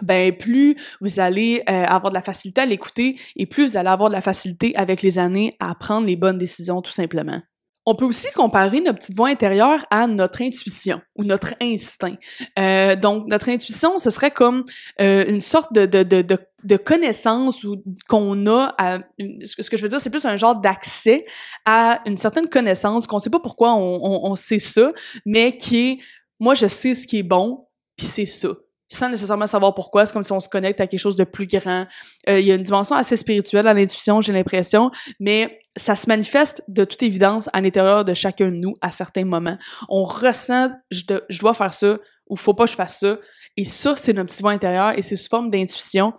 ben 0.00 0.36
plus 0.36 0.76
vous 1.00 1.20
allez 1.20 1.62
euh, 1.68 1.84
avoir 1.84 2.10
de 2.10 2.16
la 2.16 2.22
facilité 2.22 2.62
à 2.62 2.66
l'écouter 2.66 3.18
et 3.36 3.46
plus 3.46 3.70
vous 3.70 3.76
allez 3.76 3.90
avoir 3.90 4.08
de 4.08 4.14
la 4.14 4.22
facilité 4.22 4.74
avec 4.74 5.02
les 5.02 5.18
années 5.18 5.54
à 5.60 5.74
prendre 5.74 6.06
les 6.06 6.16
bonnes 6.16 6.38
décisions 6.38 6.80
tout 6.80 6.92
simplement. 6.92 7.40
On 7.84 7.94
peut 7.96 8.04
aussi 8.04 8.28
comparer 8.34 8.80
notre 8.80 8.98
petite 8.98 9.16
voix 9.16 9.28
intérieure 9.28 9.84
à 9.90 10.06
notre 10.06 10.42
intuition 10.42 11.00
ou 11.16 11.24
notre 11.24 11.54
instinct. 11.60 12.14
Euh, 12.58 12.94
donc, 12.94 13.26
notre 13.26 13.48
intuition, 13.48 13.98
ce 13.98 14.10
serait 14.10 14.30
comme 14.30 14.64
euh, 15.00 15.24
une 15.26 15.40
sorte 15.40 15.72
de, 15.72 15.86
de, 15.86 16.02
de, 16.02 16.38
de 16.64 16.76
connaissance 16.76 17.64
ou 17.64 17.82
qu'on 18.08 18.46
a 18.46 18.74
à, 18.78 18.98
ce 19.18 19.68
que 19.68 19.76
je 19.76 19.82
veux 19.82 19.88
dire 19.88 20.00
c'est 20.00 20.10
plus 20.10 20.24
un 20.24 20.36
genre 20.36 20.60
d'accès 20.60 21.24
à 21.64 22.00
une 22.06 22.16
certaine 22.16 22.48
connaissance 22.48 23.06
qu'on 23.06 23.18
sait 23.18 23.30
pas 23.30 23.40
pourquoi 23.40 23.74
on, 23.74 24.00
on, 24.02 24.30
on, 24.30 24.36
sait 24.36 24.58
ça 24.58 24.92
mais 25.26 25.56
qui 25.58 25.88
est 25.88 25.98
moi 26.38 26.54
je 26.54 26.66
sais 26.66 26.94
ce 26.94 27.06
qui 27.06 27.18
est 27.18 27.24
bon 27.24 27.66
puis 27.96 28.06
c'est 28.06 28.26
ça 28.26 28.48
sans 28.92 29.08
nécessairement 29.08 29.46
savoir 29.46 29.74
pourquoi. 29.74 30.06
C'est 30.06 30.12
comme 30.12 30.22
si 30.22 30.32
on 30.32 30.40
se 30.40 30.48
connecte 30.48 30.80
à 30.80 30.86
quelque 30.86 31.00
chose 31.00 31.16
de 31.16 31.24
plus 31.24 31.46
grand. 31.46 31.86
Euh, 32.28 32.38
il 32.38 32.46
y 32.46 32.52
a 32.52 32.54
une 32.54 32.62
dimension 32.62 32.94
assez 32.94 33.16
spirituelle 33.16 33.66
à 33.66 33.74
l'intuition, 33.74 34.20
j'ai 34.20 34.32
l'impression, 34.32 34.90
mais 35.18 35.60
ça 35.76 35.96
se 35.96 36.06
manifeste 36.08 36.62
de 36.68 36.84
toute 36.84 37.02
évidence 37.02 37.48
à 37.52 37.60
l'intérieur 37.60 38.04
de 38.04 38.14
chacun 38.14 38.50
de 38.50 38.56
nous 38.56 38.74
à 38.80 38.92
certains 38.92 39.24
moments. 39.24 39.56
On 39.88 40.04
ressent, 40.04 40.70
je, 40.90 41.02
je 41.28 41.40
dois 41.40 41.54
faire 41.54 41.72
ça 41.72 41.98
ou 42.28 42.36
faut 42.36 42.54
pas 42.54 42.64
que 42.64 42.70
je 42.70 42.76
fasse 42.76 43.00
ça. 43.00 43.18
Et 43.56 43.64
ça, 43.64 43.94
c'est 43.96 44.12
notre 44.12 44.30
petit 44.30 44.42
voix 44.42 44.52
intérieur 44.52 44.96
et 44.98 45.02
c'est 45.02 45.16
sous 45.16 45.28
forme 45.28 45.50
d'intuition. 45.50 46.12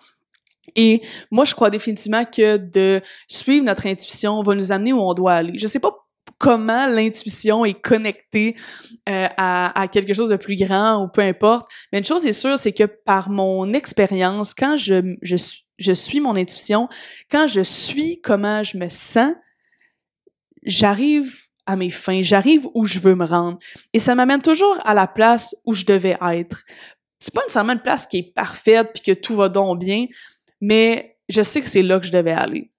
Et 0.76 1.02
moi, 1.30 1.46
je 1.46 1.54
crois 1.54 1.70
définitivement 1.70 2.26
que 2.26 2.58
de 2.58 3.02
suivre 3.28 3.66
notre 3.66 3.86
intuition 3.86 4.42
va 4.42 4.56
nous 4.56 4.72
amener 4.72 4.94
où 4.94 5.00
on 5.00 5.14
doit 5.14 5.34
aller. 5.34 5.58
Je 5.58 5.68
sais 5.68 5.80
pas 5.80 6.03
comment 6.38 6.88
l'intuition 6.88 7.66
est 7.66 7.80
connectée 7.80 8.56
euh, 9.10 9.28
à, 9.38 9.88
quelque 9.92 10.14
chose 10.14 10.30
de 10.30 10.38
plus 10.38 10.56
grand 10.56 11.04
ou 11.04 11.08
peu 11.08 11.22
importe. 11.22 11.70
Mais 11.92 12.00
une 12.00 12.06
chose 12.06 12.26
est 12.26 12.34
sûre, 12.34 12.58
c'est 12.58 12.72
que 12.72 12.86
par 12.86 13.30
mon 13.30 13.74
expérience, 13.74 14.54
quand 14.54 14.78
je, 14.78 15.16
je, 15.22 15.36
je 15.78 15.92
suis 15.92 16.20
mon 16.20 16.36
intuition, 16.36 16.88
quand 17.30 17.48
je 17.48 17.62
suis 17.62 18.22
comment 18.22 18.64
je 18.64 18.78
me 18.78 18.90
sens, 18.90 19.34
j'arrive 20.64 21.36
à 21.66 21.76
mes 21.76 21.90
fins, 21.90 22.22
j'arrive 22.22 22.68
où 22.74 22.86
je 22.86 23.00
veux 23.00 23.16
me 23.16 23.26
rendre. 23.26 23.58
Et 23.94 24.00
ça 24.00 24.16
m'amène 24.16 24.42
toujours 24.42 24.78
à 24.86 24.94
la 24.94 25.08
place 25.08 25.56
où 25.66 25.74
je 25.74 25.86
devais 25.86 26.18
être. 26.22 26.64
C'est 27.20 27.34
pas 27.34 27.42
nécessairement 27.42 27.74
une 27.74 27.80
place 27.80 28.06
qui 28.06 28.18
est 28.18 28.34
parfaite 28.34 28.92
puis 28.94 29.04
que 29.04 29.20
tout 29.20 29.36
va 29.36 29.50
donc 29.50 29.80
bien, 29.80 30.06
mais 30.60 31.18
je 31.30 31.42
sais 31.42 31.62
que 31.62 31.68
c'est 31.68 31.84
là 31.84 32.00
que 32.00 32.06
je 32.06 32.12
devais 32.12 32.32
aller. 32.32 32.72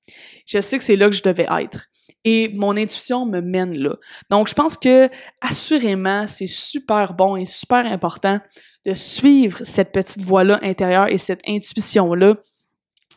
Je 0.47 0.61
sais 0.61 0.77
que 0.77 0.85
c'est 0.85 0.97
là 0.97 1.07
que 1.07 1.15
je 1.15 1.23
devais 1.23 1.47
être 1.61 1.89
et 2.25 2.49
mon 2.55 2.77
intuition 2.77 3.27
me 3.27 3.41
mène 3.41 3.77
là. 3.77 3.97
Donc, 4.31 4.49
je 4.49 4.55
pense 4.55 4.77
que 4.77 5.09
assurément, 5.41 6.27
c'est 6.27 6.47
super 6.47 7.15
bon 7.15 7.37
et 7.37 7.45
super 7.45 7.85
important 7.85 8.41
de 8.87 8.95
suivre 8.95 9.61
cette 9.63 9.93
petite 9.93 10.23
voix-là 10.23 10.59
intérieure 10.63 11.11
et 11.11 11.19
cette 11.19 11.43
intuition-là. 11.47 12.37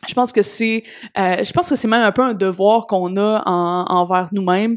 Je 0.06 0.14
pense 0.14 0.32
que 0.32 0.42
c'est, 0.42 0.84
euh, 1.18 1.42
je 1.42 1.52
pense 1.52 1.68
que 1.68 1.74
c'est 1.74 1.88
même 1.88 2.02
un 2.02 2.12
peu 2.12 2.22
un 2.22 2.34
devoir 2.34 2.86
qu'on 2.86 3.16
a 3.16 3.42
en, 3.46 3.84
envers 3.88 4.28
nous-mêmes. 4.32 4.76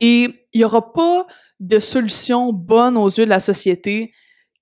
Et 0.00 0.46
il 0.52 0.60
y 0.60 0.64
aura 0.64 0.92
pas 0.92 1.26
de 1.60 1.78
solution 1.78 2.52
bonne 2.52 2.96
aux 2.96 3.08
yeux 3.08 3.24
de 3.24 3.30
la 3.30 3.40
société 3.40 4.12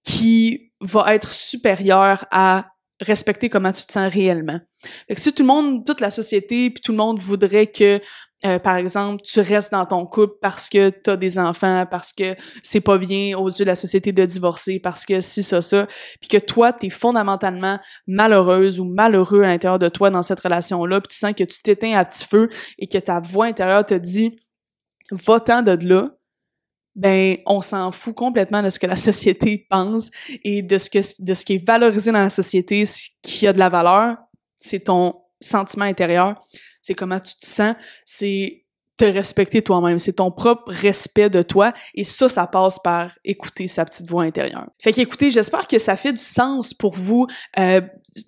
qui 0.04 0.72
va 0.80 1.14
être 1.14 1.33
supérieure 1.33 2.26
à 2.30 2.66
respecter 3.00 3.48
comment 3.48 3.72
tu 3.72 3.85
te 3.85 3.92
sens 3.92 4.12
réellement. 4.12 4.61
Fait 5.09 5.14
que 5.14 5.20
si 5.20 5.33
tout 5.33 5.42
le 5.42 5.46
monde, 5.46 5.87
toute 5.87 6.00
la 6.00 6.11
société, 6.11 6.70
puis 6.70 6.83
tout 6.83 6.92
le 6.92 6.98
monde 6.98 7.18
voudrait 7.18 7.66
que 7.66 8.00
euh, 8.44 8.59
par 8.59 8.76
exemple, 8.76 9.22
tu 9.22 9.40
restes 9.40 9.72
dans 9.72 9.85
ton 9.85 10.07
couple 10.07 10.35
parce 10.40 10.70
que 10.70 10.88
tu 10.88 11.11
as 11.11 11.16
des 11.16 11.38
enfants, 11.38 11.85
parce 11.90 12.12
que 12.12 12.35
c'est 12.62 12.81
pas 12.81 12.96
bien 12.96 13.37
aux 13.37 13.48
yeux 13.48 13.64
de 13.64 13.70
la 13.70 13.76
société 13.76 14.12
de 14.12 14.24
divorcer, 14.24 14.81
parce 14.81 15.05
que 15.05 15.20
si 15.20 15.42
ça, 15.42 15.61
ça, 15.61 15.87
puis 16.20 16.29
que 16.29 16.38
toi, 16.38 16.72
tu 16.72 16.87
es 16.87 16.90
fondamentalement 16.90 17.79
malheureuse 18.07 18.81
ou 18.81 18.85
malheureux 18.85 19.42
à 19.42 19.48
l'intérieur 19.48 19.79
de 19.79 19.88
toi 19.88 20.09
dans 20.09 20.22
cette 20.22 20.40
relation-là, 20.40 21.03
puis 21.03 21.09
tu 21.09 21.18
sens 21.18 21.35
que 21.35 21.44
tu 21.44 21.62
t'éteins 21.62 21.98
à 21.98 22.05
petit 22.05 22.24
feu 22.24 22.48
et 22.79 22.87
que 22.87 22.96
ta 22.96 23.20
voix 23.20 23.44
intérieure 23.44 23.85
te 23.85 23.94
dit 23.94 24.37
«va-t'en 25.11 25.61
de 25.61 25.76
là», 25.87 26.11
ben 26.96 27.37
on 27.46 27.61
s'en 27.61 27.92
fout 27.92 28.14
complètement 28.14 28.62
de 28.62 28.70
ce 28.70 28.79
que 28.79 28.87
la 28.87 28.96
société 29.09 29.66
pense 29.68 30.11
et 30.44 30.62
de 30.62 30.79
ce 30.79 30.88
que 30.88 30.98
de 31.22 31.35
ce 31.35 31.44
qui 31.44 31.55
est 31.55 31.66
valorisé 31.66 32.11
dans 32.11 32.22
la 32.22 32.31
société, 32.31 32.87
ce 32.87 33.09
qui 33.22 33.46
a 33.46 33.53
de 33.53 33.59
la 33.59 33.68
valeur, 33.68 34.16
c'est 34.57 34.81
ton 34.81 35.14
sentiment 35.40 35.85
intérieur 35.85 36.37
c'est 36.80 36.94
comment 36.94 37.20
tu 37.20 37.34
te 37.36 37.46
sens, 37.46 37.74
c'est 38.04 38.64
te 39.00 39.04
respecter 39.06 39.62
toi-même, 39.62 39.98
c'est 39.98 40.14
ton 40.14 40.30
propre 40.30 40.70
respect 40.70 41.30
de 41.30 41.40
toi 41.40 41.72
et 41.94 42.04
ça, 42.04 42.28
ça 42.28 42.46
passe 42.46 42.78
par 42.78 43.10
écouter 43.24 43.66
sa 43.66 43.86
petite 43.86 44.06
voix 44.06 44.24
intérieure. 44.24 44.66
Fait 44.78 44.92
qu'écoutez, 44.92 45.30
j'espère 45.30 45.66
que 45.66 45.78
ça 45.78 45.96
fait 45.96 46.12
du 46.12 46.20
sens 46.20 46.74
pour 46.74 46.94
vous. 46.96 47.26
Euh, 47.58 47.80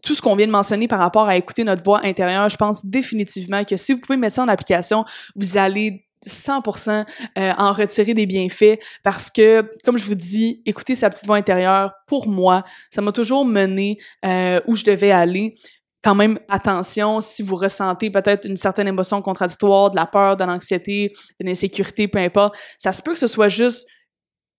tout 0.02 0.14
ce 0.14 0.22
qu'on 0.22 0.34
vient 0.34 0.46
de 0.46 0.52
mentionner 0.52 0.88
par 0.88 1.00
rapport 1.00 1.28
à 1.28 1.36
écouter 1.36 1.62
notre 1.64 1.84
voix 1.84 2.00
intérieure, 2.06 2.48
je 2.48 2.56
pense 2.56 2.86
définitivement 2.86 3.64
que 3.64 3.76
si 3.76 3.92
vous 3.92 3.98
pouvez 3.98 4.16
mettre 4.16 4.36
ça 4.36 4.44
en 4.44 4.48
application, 4.48 5.04
vous 5.36 5.58
allez 5.58 6.06
100% 6.26 7.04
euh, 7.38 7.52
en 7.58 7.72
retirer 7.72 8.14
des 8.14 8.26
bienfaits 8.26 8.78
parce 9.02 9.28
que, 9.28 9.68
comme 9.84 9.98
je 9.98 10.06
vous 10.06 10.14
dis, 10.14 10.62
écouter 10.64 10.94
sa 10.94 11.10
petite 11.10 11.26
voix 11.26 11.36
intérieure, 11.36 11.92
pour 12.06 12.28
moi, 12.28 12.64
ça 12.90 13.02
m'a 13.02 13.12
toujours 13.12 13.44
mené 13.44 13.98
euh, 14.24 14.60
où 14.66 14.76
je 14.76 14.84
devais 14.84 15.10
aller 15.10 15.54
quand 16.02 16.14
même 16.14 16.38
attention 16.48 17.20
si 17.20 17.42
vous 17.42 17.56
ressentez 17.56 18.10
peut-être 18.10 18.46
une 18.46 18.56
certaine 18.56 18.88
émotion 18.88 19.22
contradictoire, 19.22 19.90
de 19.90 19.96
la 19.96 20.06
peur, 20.06 20.36
de 20.36 20.44
l'anxiété, 20.44 21.12
de 21.40 21.46
l'insécurité, 21.46 22.08
peu 22.08 22.18
importe. 22.18 22.56
Ça 22.78 22.92
se 22.92 23.02
peut 23.02 23.12
que 23.12 23.18
ce 23.18 23.28
soit 23.28 23.48
juste 23.48 23.86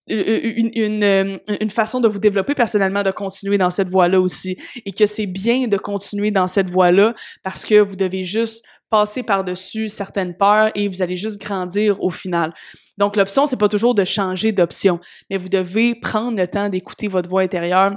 une, 0.07 0.71
une, 0.75 1.03
euh, 1.03 1.37
une, 1.61 1.69
façon 1.69 2.01
de 2.01 2.07
vous 2.07 2.19
développer 2.19 2.55
personnellement, 2.55 3.03
de 3.03 3.11
continuer 3.11 3.57
dans 3.57 3.69
cette 3.69 3.89
voie-là 3.89 4.19
aussi. 4.19 4.57
Et 4.85 4.91
que 4.91 5.05
c'est 5.05 5.25
bien 5.25 5.67
de 5.67 5.77
continuer 5.77 6.31
dans 6.31 6.47
cette 6.47 6.69
voie-là 6.69 7.13
parce 7.43 7.63
que 7.63 7.75
vous 7.75 7.95
devez 7.95 8.23
juste 8.23 8.65
passer 8.89 9.23
par-dessus 9.23 9.89
certaines 9.89 10.35
peurs 10.37 10.71
et 10.75 10.87
vous 10.87 11.01
allez 11.01 11.15
juste 11.15 11.39
grandir 11.41 12.01
au 12.03 12.09
final. 12.09 12.53
Donc 12.97 13.15
l'option, 13.15 13.47
c'est 13.47 13.57
pas 13.57 13.69
toujours 13.69 13.95
de 13.95 14.05
changer 14.05 14.51
d'option, 14.51 14.99
mais 15.29 15.37
vous 15.37 15.49
devez 15.49 15.95
prendre 15.95 16.37
le 16.37 16.47
temps 16.47 16.69
d'écouter 16.69 17.07
votre 17.07 17.29
voix 17.29 17.41
intérieure 17.41 17.95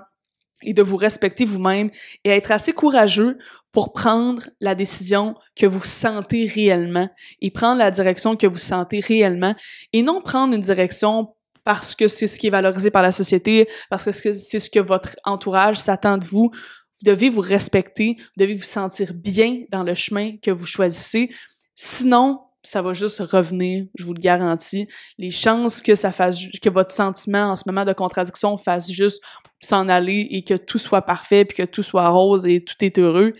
et 0.62 0.74
de 0.74 0.82
vous 0.82 0.96
respecter 0.96 1.44
vous-même 1.44 1.90
et 2.24 2.30
être 2.30 2.50
assez 2.50 2.72
courageux 2.72 3.38
pour 3.72 3.92
prendre 3.92 4.48
la 4.60 4.74
décision 4.74 5.34
que 5.54 5.66
vous 5.66 5.82
sentez 5.82 6.46
réellement 6.46 7.08
et 7.40 7.50
prendre 7.50 7.78
la 7.78 7.90
direction 7.90 8.36
que 8.36 8.46
vous 8.46 8.58
sentez 8.58 9.00
réellement 9.00 9.54
et 9.92 10.02
non 10.02 10.22
prendre 10.22 10.54
une 10.54 10.60
direction 10.60 11.34
parce 11.66 11.96
que 11.96 12.06
c'est 12.06 12.28
ce 12.28 12.38
qui 12.38 12.46
est 12.46 12.50
valorisé 12.50 12.92
par 12.92 13.02
la 13.02 13.10
société, 13.10 13.66
parce 13.90 14.04
que 14.04 14.32
c'est 14.32 14.60
ce 14.60 14.70
que 14.70 14.78
votre 14.78 15.16
entourage 15.24 15.78
s'attend 15.78 16.16
de 16.16 16.24
vous. 16.24 16.50
Vous 16.52 17.02
devez 17.10 17.28
vous 17.28 17.40
respecter, 17.40 18.14
vous 18.18 18.44
devez 18.44 18.54
vous 18.54 18.62
sentir 18.62 19.12
bien 19.12 19.64
dans 19.70 19.82
le 19.82 19.94
chemin 19.94 20.36
que 20.40 20.52
vous 20.52 20.64
choisissez. 20.64 21.28
Sinon, 21.74 22.45
ça 22.66 22.82
va 22.82 22.94
juste 22.94 23.20
revenir, 23.20 23.86
je 23.94 24.04
vous 24.04 24.12
le 24.12 24.20
garantis. 24.20 24.88
Les 25.18 25.30
chances 25.30 25.80
que 25.80 25.94
ça 25.94 26.12
fasse, 26.12 26.38
que 26.60 26.68
votre 26.68 26.90
sentiment 26.90 27.50
en 27.50 27.56
ce 27.56 27.62
moment 27.66 27.84
de 27.84 27.92
contradiction 27.92 28.56
fasse 28.58 28.90
juste 28.90 29.22
s'en 29.62 29.88
aller 29.88 30.26
et 30.30 30.42
que 30.42 30.54
tout 30.54 30.78
soit 30.78 31.02
parfait 31.02 31.44
puis 31.44 31.56
que 31.56 31.62
tout 31.62 31.82
soit 31.82 32.08
rose 32.08 32.46
et 32.46 32.62
tout 32.64 32.76
est 32.80 32.98
heureux, 32.98 33.34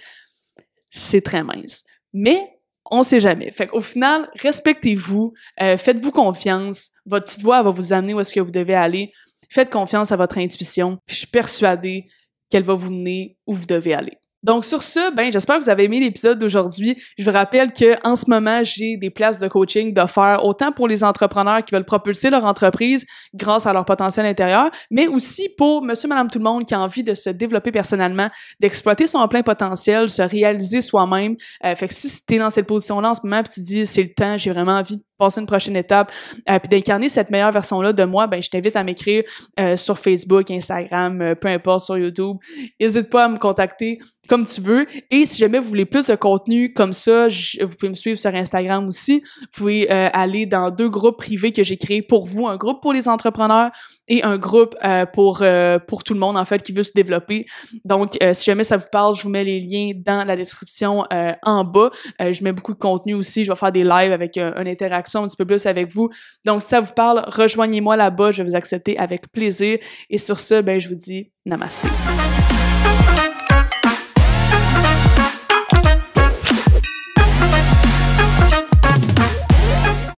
c'est 0.89 1.23
très 1.23 1.43
mince. 1.43 1.83
Mais 2.13 2.57
on 2.91 3.03
sait 3.03 3.21
jamais. 3.21 3.51
Fait 3.51 3.67
qu'au 3.67 3.81
final, 3.81 4.31
respectez-vous, 4.41 5.33
euh, 5.61 5.77
faites-vous 5.77 6.13
confiance. 6.13 6.93
Votre 7.05 7.27
petite 7.27 7.43
voix 7.43 7.63
va 7.63 7.71
vous 7.71 7.93
amener 7.93 8.15
où 8.15 8.21
est-ce 8.21 8.33
que 8.33 8.41
vous 8.41 8.53
devez 8.53 8.75
aller. 8.75 9.13
Faites 9.51 9.71
confiance 9.71 10.13
à 10.13 10.17
votre 10.17 10.39
intuition. 10.39 10.99
je 11.09 11.17
suis 11.17 11.27
persuadée 11.27 12.07
qu'elle 12.49 12.63
va 12.63 12.75
vous 12.75 12.91
mener 12.91 13.37
où 13.47 13.55
vous 13.55 13.67
devez 13.67 13.95
aller. 13.95 14.17
Donc 14.43 14.65
sur 14.65 14.83
ce, 14.83 15.15
ben 15.15 15.33
j'espère 15.33 15.59
que 15.59 15.65
vous 15.65 15.71
avez 15.71 15.85
aimé 15.85 15.99
l'épisode 15.99 16.39
d'aujourd'hui. 16.39 16.97
Je 17.19 17.25
vous 17.25 17.33
rappelle 17.33 17.73
que 17.73 17.97
en 18.07 18.17
ce 18.17 18.29
moment, 18.29 18.63
j'ai 18.63 18.97
des 18.97 19.11
places 19.11 19.41
de 19.41 19.49
coaching 19.49 19.93
d'offert 19.93 20.45
autant 20.45 20.73
pour 20.73 20.89
les 20.89 21.03
entrepreneurs 21.03 21.65
qui 21.65 21.75
veulent 21.75 21.85
propulser 21.85 22.31
leur 22.31 22.45
entreprise 22.45 23.05
grâce 23.35 23.67
à 23.67 23.73
leur 23.73 23.85
potentiel 23.85 24.27
intérieur, 24.27 24.71
mais 24.91 25.09
aussi 25.09 25.49
pour 25.57 25.83
monsieur 25.83 26.09
madame 26.09 26.29
tout 26.29 26.39
le 26.39 26.45
monde 26.45 26.65
qui 26.65 26.75
a 26.75 26.81
envie 26.81 27.03
de 27.03 27.15
se 27.15 27.31
développer 27.31 27.73
personnellement, 27.73 28.29
d'exploiter 28.61 29.07
son 29.07 29.27
plein 29.27 29.43
potentiel, 29.43 30.11
se 30.11 30.23
réaliser 30.23 30.83
soi-même. 30.83 31.35
Euh, 31.65 31.75
fait 31.75 31.89
que 31.89 31.95
si 31.95 32.09
tu 32.25 32.35
es 32.35 32.39
dans 32.39 32.51
cette 32.51 32.67
position-là 32.67 33.11
en 33.11 33.15
ce 33.15 33.21
moment 33.25 33.43
puis 33.43 33.53
tu 33.55 33.61
dis 33.61 33.87
c'est 33.87 34.03
le 34.03 34.15
temps, 34.15 34.37
j'ai 34.37 34.51
vraiment 34.51 34.79
envie 34.79 35.03
passer 35.19 35.41
une 35.41 35.47
prochaine 35.47 35.77
étape, 35.77 36.13
euh, 36.49 36.59
puis 36.59 36.69
d'incarner 36.69 37.09
cette 37.09 37.31
meilleure 37.31 37.53
version-là 37.53 37.93
de 37.93 38.05
moi, 38.05 38.27
ben 38.27 38.43
je 38.43 38.51
t'invite 38.51 38.77
à 38.77 38.85
m'écrire 38.85 39.23
euh, 39.61 39.77
sur 39.77 39.99
Facebook, 39.99 40.51
Instagram, 40.51 41.21
euh, 41.21 41.35
peu 41.35 41.49
importe, 41.49 41.85
sur 41.85 41.99
YouTube. 41.99 42.37
N'hésite 42.81 43.11
pas 43.11 43.25
à 43.25 43.29
me 43.29 43.39
contacter 43.39 43.99
comme 44.27 44.45
tu 44.45 44.61
veux. 44.61 44.87
Et 45.11 45.27
si 45.27 45.39
jamais 45.39 45.59
vous 45.59 45.69
voulez 45.69 45.85
plus 45.85 46.07
de 46.07 46.15
contenu 46.15 46.73
comme 46.73 46.93
ça, 46.93 47.29
vous 47.29 47.75
pouvez 47.77 47.89
me 47.89 47.95
suivre 47.95 48.19
sur 48.19 48.35
Instagram 48.35 48.87
aussi. 48.87 49.23
Vous 49.41 49.47
pouvez 49.53 49.91
euh, 49.91 50.09
aller 50.13 50.47
dans 50.47 50.71
deux 50.71 50.89
groupes 50.89 51.19
privés 51.19 51.53
que 51.53 51.63
j'ai 51.63 51.77
créés 51.77 52.03
pour 52.03 52.27
vous, 52.27 52.47
un 52.47 52.57
groupe 52.57 52.83
pour 52.83 52.93
les 52.93 53.09
entrepreneurs 53.09 53.71
et 54.09 54.23
un 54.23 54.39
groupe 54.39 54.75
pour 55.13 55.43
pour 55.87 56.05
tout 56.05 56.15
le 56.15 56.21
monde 56.21 56.37
en 56.37 56.45
fait 56.45 56.63
qui 56.63 56.73
veut 56.73 56.83
se 56.83 56.93
développer. 56.95 57.47
Donc 57.85 58.17
si 58.33 58.45
jamais 58.45 58.65
ça 58.65 58.77
vous 58.77 58.87
parle, 58.91 59.17
je 59.17 59.23
vous 59.23 59.31
mets 59.31 59.45
les 59.45 59.61
liens 59.61 59.93
dans 59.95 60.27
la 60.27 60.37
description 60.37 61.05
en 61.43 61.65
bas. 61.65 61.91
je 62.21 62.43
mets 62.45 62.53
beaucoup 62.53 62.75
de 62.75 62.79
contenu 62.79 63.15
aussi, 63.15 63.45
je 63.45 63.51
vais 63.51 63.57
faire 63.57 63.73
des 63.73 63.85
lives 63.85 64.13
avec 64.13 64.37
une 64.37 64.69
interaction 64.69 65.25
un 65.25 65.27
petit 65.27 65.37
peu 65.37 65.45
plus 65.45 65.67
avec 65.67 65.93
vous. 65.93 66.09
Donc, 66.45 66.63
si 66.63 66.69
ça 66.69 66.81
vous 66.81 66.93
parle, 66.93 67.23
rejoignez-moi 67.27 67.97
là-bas, 67.97 68.33
je 68.33 68.43
vais 68.43 68.51
vous 68.51 68.57
accepter 68.57 68.99
avec 68.99 69.31
plaisir. 69.33 69.79
Et 70.11 70.19
sur 70.19 70.41
ce, 70.41 70.61
ben, 70.61 70.81
je 70.81 70.89
vous 70.89 70.95
dis 70.95 71.33
namasté. 71.45 71.89